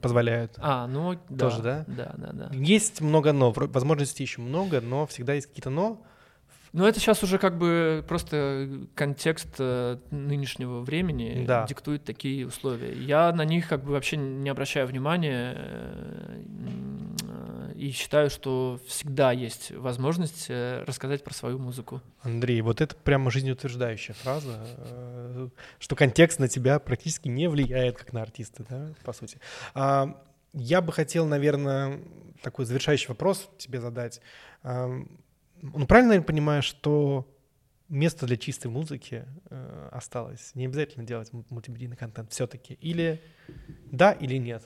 позволяют. 0.00 0.54
А, 0.58 0.86
ну, 0.86 1.16
Тоже, 1.38 1.62
да? 1.62 1.84
Да, 1.86 2.14
да, 2.16 2.32
да. 2.32 2.50
Есть 2.52 3.00
много 3.00 3.32
но, 3.32 3.52
возможностей 3.52 4.24
еще 4.24 4.40
много, 4.40 4.80
но 4.80 5.06
всегда 5.06 5.34
есть 5.34 5.46
какие-то 5.46 5.70
но, 5.70 6.02
ну, 6.76 6.86
это 6.86 7.00
сейчас 7.00 7.22
уже 7.22 7.38
как 7.38 7.56
бы 7.56 8.04
просто 8.06 8.68
контекст 8.94 9.48
э, 9.58 9.96
нынешнего 10.10 10.80
времени 10.80 11.46
да. 11.46 11.64
диктует 11.66 12.04
такие 12.04 12.46
условия. 12.46 12.92
Я 12.92 13.32
на 13.32 13.46
них 13.46 13.66
как 13.66 13.82
бы 13.82 13.92
вообще 13.92 14.18
не 14.18 14.50
обращаю 14.50 14.86
внимания 14.86 15.54
э, 15.56 16.42
и 17.74 17.90
считаю, 17.92 18.28
что 18.28 18.78
всегда 18.86 19.32
есть 19.32 19.70
возможность 19.70 20.50
э, 20.50 20.84
рассказать 20.86 21.24
про 21.24 21.32
свою 21.32 21.58
музыку. 21.58 22.02
Андрей, 22.20 22.60
вот 22.60 22.82
это 22.82 22.94
прямо 22.94 23.30
жизнеутверждающая 23.30 24.14
фраза, 24.14 25.50
что 25.78 25.96
контекст 25.96 26.40
на 26.40 26.48
тебя 26.48 26.78
практически 26.78 27.28
не 27.28 27.48
влияет, 27.48 27.96
как 27.96 28.12
на 28.12 28.20
артиста, 28.20 28.66
да, 28.68 28.88
по 29.02 29.14
сути. 29.14 29.40
А, 29.72 30.22
я 30.52 30.82
бы 30.82 30.92
хотел, 30.92 31.24
наверное, 31.24 32.00
такой 32.42 32.66
завершающий 32.66 33.08
вопрос 33.08 33.48
тебе 33.56 33.80
задать 33.80 34.20
ну, 35.74 35.86
правильно 35.86 36.12
я 36.12 36.22
понимаю, 36.22 36.62
что 36.62 37.26
место 37.88 38.26
для 38.26 38.36
чистой 38.36 38.68
музыки 38.68 39.26
э, 39.50 39.88
осталось? 39.92 40.52
Не 40.54 40.66
обязательно 40.66 41.04
делать 41.04 41.30
мультимедийный 41.50 41.96
контент 41.96 42.32
все-таки? 42.32 42.74
Или 42.74 43.20
да, 43.90 44.12
или 44.12 44.36
нет? 44.36 44.64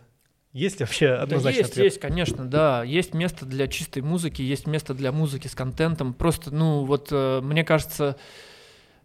Есть 0.52 0.80
ли 0.80 0.84
вообще 0.84 1.10
однозначный 1.10 1.52
да 1.52 1.58
есть, 1.58 1.70
ответ? 1.72 1.84
есть, 1.84 2.00
конечно, 2.00 2.44
да. 2.44 2.82
Есть 2.82 3.14
место 3.14 3.46
для 3.46 3.68
чистой 3.68 4.02
музыки, 4.02 4.42
есть 4.42 4.66
место 4.66 4.94
для 4.94 5.12
музыки 5.12 5.46
с 5.46 5.54
контентом. 5.54 6.12
Просто, 6.12 6.50
ну, 6.50 6.84
вот 6.84 7.08
э, 7.12 7.40
мне 7.40 7.62
кажется, 7.62 8.16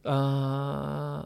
э, 0.03 1.23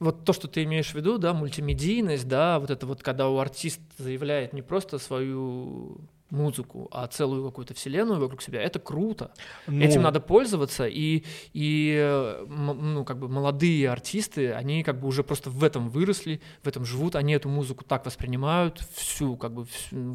вот 0.00 0.24
то, 0.24 0.32
что 0.32 0.48
ты 0.48 0.64
имеешь 0.64 0.90
в 0.90 0.94
виду, 0.94 1.18
да, 1.18 1.32
мультимедийность, 1.32 2.26
да, 2.26 2.58
вот 2.58 2.70
это 2.70 2.86
вот, 2.86 3.02
когда 3.02 3.28
у 3.28 3.38
артиста 3.38 3.82
заявляет 3.98 4.52
не 4.52 4.62
просто 4.62 4.98
свою 4.98 6.00
музыку, 6.30 6.88
а 6.92 7.06
целую 7.06 7.44
какую-то 7.44 7.74
вселенную 7.74 8.20
вокруг 8.20 8.42
себя, 8.42 8.62
это 8.62 8.78
круто. 8.78 9.32
Ну... 9.66 9.84
Этим 9.84 10.02
надо 10.02 10.20
пользоваться, 10.20 10.86
и, 10.86 11.24
и 11.52 12.38
ну, 12.48 13.04
как 13.04 13.18
бы 13.18 13.28
молодые 13.28 13.90
артисты, 13.90 14.52
они 14.52 14.82
как 14.82 15.00
бы 15.00 15.08
уже 15.08 15.22
просто 15.22 15.50
в 15.50 15.62
этом 15.64 15.88
выросли, 15.90 16.40
в 16.62 16.68
этом 16.68 16.84
живут, 16.84 17.16
они 17.16 17.32
эту 17.32 17.48
музыку 17.48 17.84
так 17.84 18.06
воспринимают, 18.06 18.80
всю, 18.94 19.36
как 19.36 19.52
бы, 19.52 19.66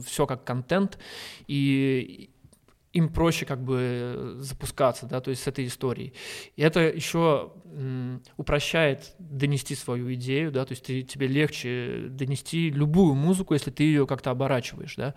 все 0.05 0.25
как 0.25 0.43
контент, 0.43 0.97
и 1.47 2.29
им 2.95 3.09
проще 3.09 3.45
как 3.45 3.61
бы 3.61 4.37
запускаться, 4.39 5.05
да, 5.05 5.19
то 5.19 5.29
есть 5.29 5.43
с 5.43 5.47
этой 5.47 5.67
историей. 5.67 6.13
И 6.55 6.61
это 6.61 6.79
еще 6.79 7.51
упрощает 8.37 9.15
донести 9.19 9.75
свою 9.75 10.13
идею, 10.13 10.49
да, 10.49 10.65
то 10.65 10.71
есть 10.71 10.85
ты, 10.85 11.01
тебе 11.01 11.27
легче 11.27 12.07
донести 12.09 12.69
любую 12.69 13.13
музыку, 13.13 13.53
если 13.53 13.69
ты 13.69 13.83
ее 13.83 14.07
как-то 14.07 14.31
оборачиваешь, 14.31 14.95
да. 14.95 15.13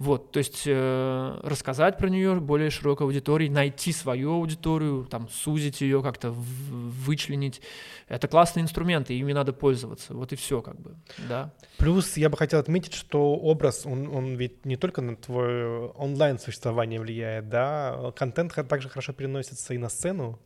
Вот, 0.00 0.32
то 0.32 0.38
есть 0.38 0.62
э, 0.64 1.40
рассказать 1.42 1.98
про 1.98 2.08
нее 2.08 2.34
более 2.36 2.70
широкой 2.70 3.06
аудитории, 3.06 3.50
найти 3.50 3.92
свою 3.92 4.32
аудиторию, 4.32 5.04
там, 5.04 5.28
сузить 5.28 5.82
ее, 5.82 6.02
как-то 6.02 6.30
вычленить. 6.32 7.60
Это 8.08 8.26
классные 8.26 8.62
инструменты, 8.62 9.12
ими 9.12 9.34
надо 9.34 9.52
пользоваться. 9.52 10.14
Вот 10.14 10.32
и 10.32 10.36
все, 10.36 10.62
как 10.62 10.80
бы, 10.80 10.96
да. 11.28 11.52
Плюс 11.76 12.16
я 12.16 12.30
бы 12.30 12.38
хотел 12.38 12.60
отметить, 12.60 12.94
что 12.94 13.34
образ, 13.34 13.84
он, 13.84 14.08
он 14.08 14.36
ведь 14.36 14.64
не 14.64 14.76
только 14.76 15.02
на 15.02 15.16
твое 15.16 15.88
онлайн-существование 15.88 16.98
влияет, 16.98 17.50
да? 17.50 18.10
Контент 18.16 18.54
также 18.54 18.88
хорошо 18.88 19.12
переносится 19.12 19.74
и 19.74 19.78
на 19.78 19.90
сцену? 19.90 20.38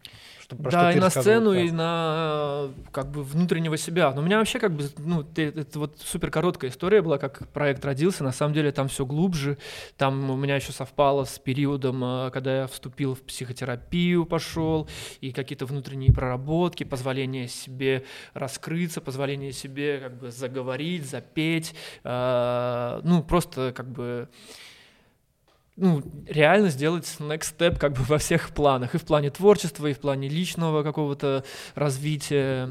Что, 0.45 0.57
да, 0.57 0.92
и 0.92 1.01
на 1.01 1.09
сцену, 1.09 1.55
и 1.55 1.70
на 1.70 2.68
как 2.92 3.11
бы 3.11 3.22
внутреннего 3.22 3.78
себя. 3.78 4.12
Но 4.12 4.20
у 4.20 4.24
меня 4.24 4.38
вообще 4.38 4.59
как 4.59 4.72
бы, 4.72 4.84
ну, 4.99 5.24
это 5.36 5.78
вот 5.78 5.99
супер 6.01 6.30
короткая 6.30 6.70
история 6.70 7.01
была, 7.01 7.16
как 7.16 7.49
проект 7.49 7.82
родился. 7.84 8.22
На 8.24 8.32
самом 8.32 8.53
деле 8.53 8.70
там 8.70 8.88
все 8.88 9.07
глубже. 9.07 9.57
Там 9.97 10.30
у 10.30 10.36
меня 10.36 10.57
еще 10.57 10.72
совпало 10.72 11.24
с 11.24 11.38
периодом, 11.38 12.05
э, 12.05 12.30
когда 12.30 12.61
я 12.61 12.66
вступил 12.66 13.14
в 13.14 13.22
психотерапию, 13.22 14.26
пошел, 14.26 14.86
и 15.20 15.32
какие-то 15.32 15.64
внутренние 15.64 16.12
проработки, 16.12 16.84
позволение 16.84 17.49
себе 17.49 18.05
раскрыться, 18.34 19.01
позволение 19.01 19.53
себе 19.53 19.99
как 19.99 20.18
бы 20.18 20.30
заговорить, 20.30 21.09
запеть. 21.09 21.74
Э, 22.05 23.01
ну, 23.03 23.22
просто 23.22 23.72
как 23.74 23.90
бы 23.90 24.28
ну, 25.77 26.03
реально 26.27 26.68
сделать 26.70 27.05
next 27.18 27.57
step 27.57 27.79
как 27.79 27.93
бы 27.93 28.03
во 28.03 28.18
всех 28.18 28.51
планах, 28.51 28.95
и 28.95 28.99
в 28.99 29.05
плане 29.05 29.31
творчества, 29.31 29.87
и 29.87 29.93
в 29.93 29.99
плане 29.99 30.29
личного 30.29 30.83
какого-то 30.83 31.45
развития. 31.75 32.68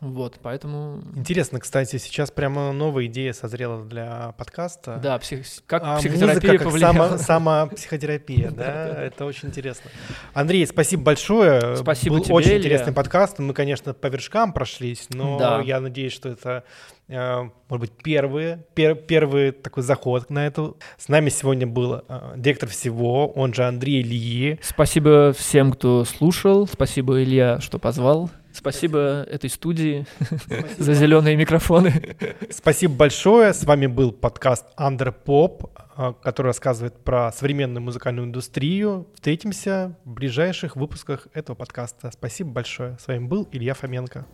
Вот, 0.00 0.38
поэтому... 0.42 1.02
Интересно, 1.14 1.60
кстати, 1.60 1.96
сейчас 1.96 2.30
прямо 2.30 2.72
новая 2.72 3.06
идея 3.06 3.32
созрела 3.32 3.84
для 3.84 4.32
подкаста. 4.36 4.98
Да, 5.02 5.18
псих... 5.18 5.44
как 5.66 5.82
а 5.84 5.98
психотерапия 5.98 6.52
музыка, 6.52 6.64
повлияла. 6.64 7.08
Как 7.10 7.20
сама, 7.20 7.66
психотерапия, 7.74 8.50
да, 8.56 9.04
это 9.04 9.24
очень 9.24 9.48
интересно. 9.48 9.90
Андрей, 10.34 10.66
спасибо 10.66 11.02
большое. 11.02 11.76
Спасибо 11.76 12.16
Был 12.16 12.24
тебе, 12.24 12.34
очень 12.34 12.58
интересный 12.58 12.92
подкаст. 12.92 13.38
Мы, 13.38 13.54
конечно, 13.54 13.94
по 13.94 14.08
вершкам 14.08 14.52
прошлись, 14.52 15.06
но 15.10 15.62
я 15.62 15.80
надеюсь, 15.80 16.12
что 16.12 16.28
это 16.28 16.64
э, 17.08 17.48
может 17.68 17.80
быть, 17.80 17.92
первый, 18.02 18.58
пер, 18.74 18.94
первый 18.94 19.52
такой 19.52 19.82
заход 19.82 20.30
на 20.30 20.46
эту. 20.46 20.76
С 20.98 21.08
нами 21.08 21.30
сегодня 21.30 21.66
был 21.66 22.02
э, 22.08 22.34
директор 22.36 22.68
всего, 22.68 23.28
он 23.28 23.54
же 23.54 23.64
Андрей 23.64 24.02
Ильи. 24.02 24.58
Спасибо 24.62 25.32
всем, 25.32 25.72
кто 25.72 26.04
слушал. 26.04 26.66
Спасибо, 26.66 27.22
Илья, 27.22 27.60
что 27.60 27.78
позвал. 27.78 28.30
Спасибо 28.56 29.26
этой 29.28 29.50
студии 29.50 30.06
Спасибо. 30.18 30.68
за 30.78 30.94
зеленые 30.94 31.36
микрофоны. 31.36 32.16
Спасибо 32.50 32.94
большое. 32.94 33.52
С 33.52 33.64
вами 33.64 33.86
был 33.86 34.12
подкаст 34.12 34.64
Under 34.78 35.14
Pop, 35.24 35.70
а, 35.94 36.14
который 36.14 36.48
рассказывает 36.48 36.96
про 37.04 37.30
современную 37.32 37.82
музыкальную 37.82 38.26
индустрию. 38.26 39.06
Встретимся 39.14 39.98
в 40.04 40.12
ближайших 40.12 40.74
выпусках 40.74 41.28
этого 41.34 41.54
подкаста. 41.54 42.10
Спасибо 42.10 42.50
большое. 42.50 42.96
С 42.98 43.06
вами 43.06 43.26
был 43.26 43.46
Илья 43.52 43.74
Фоменко. 43.74 44.26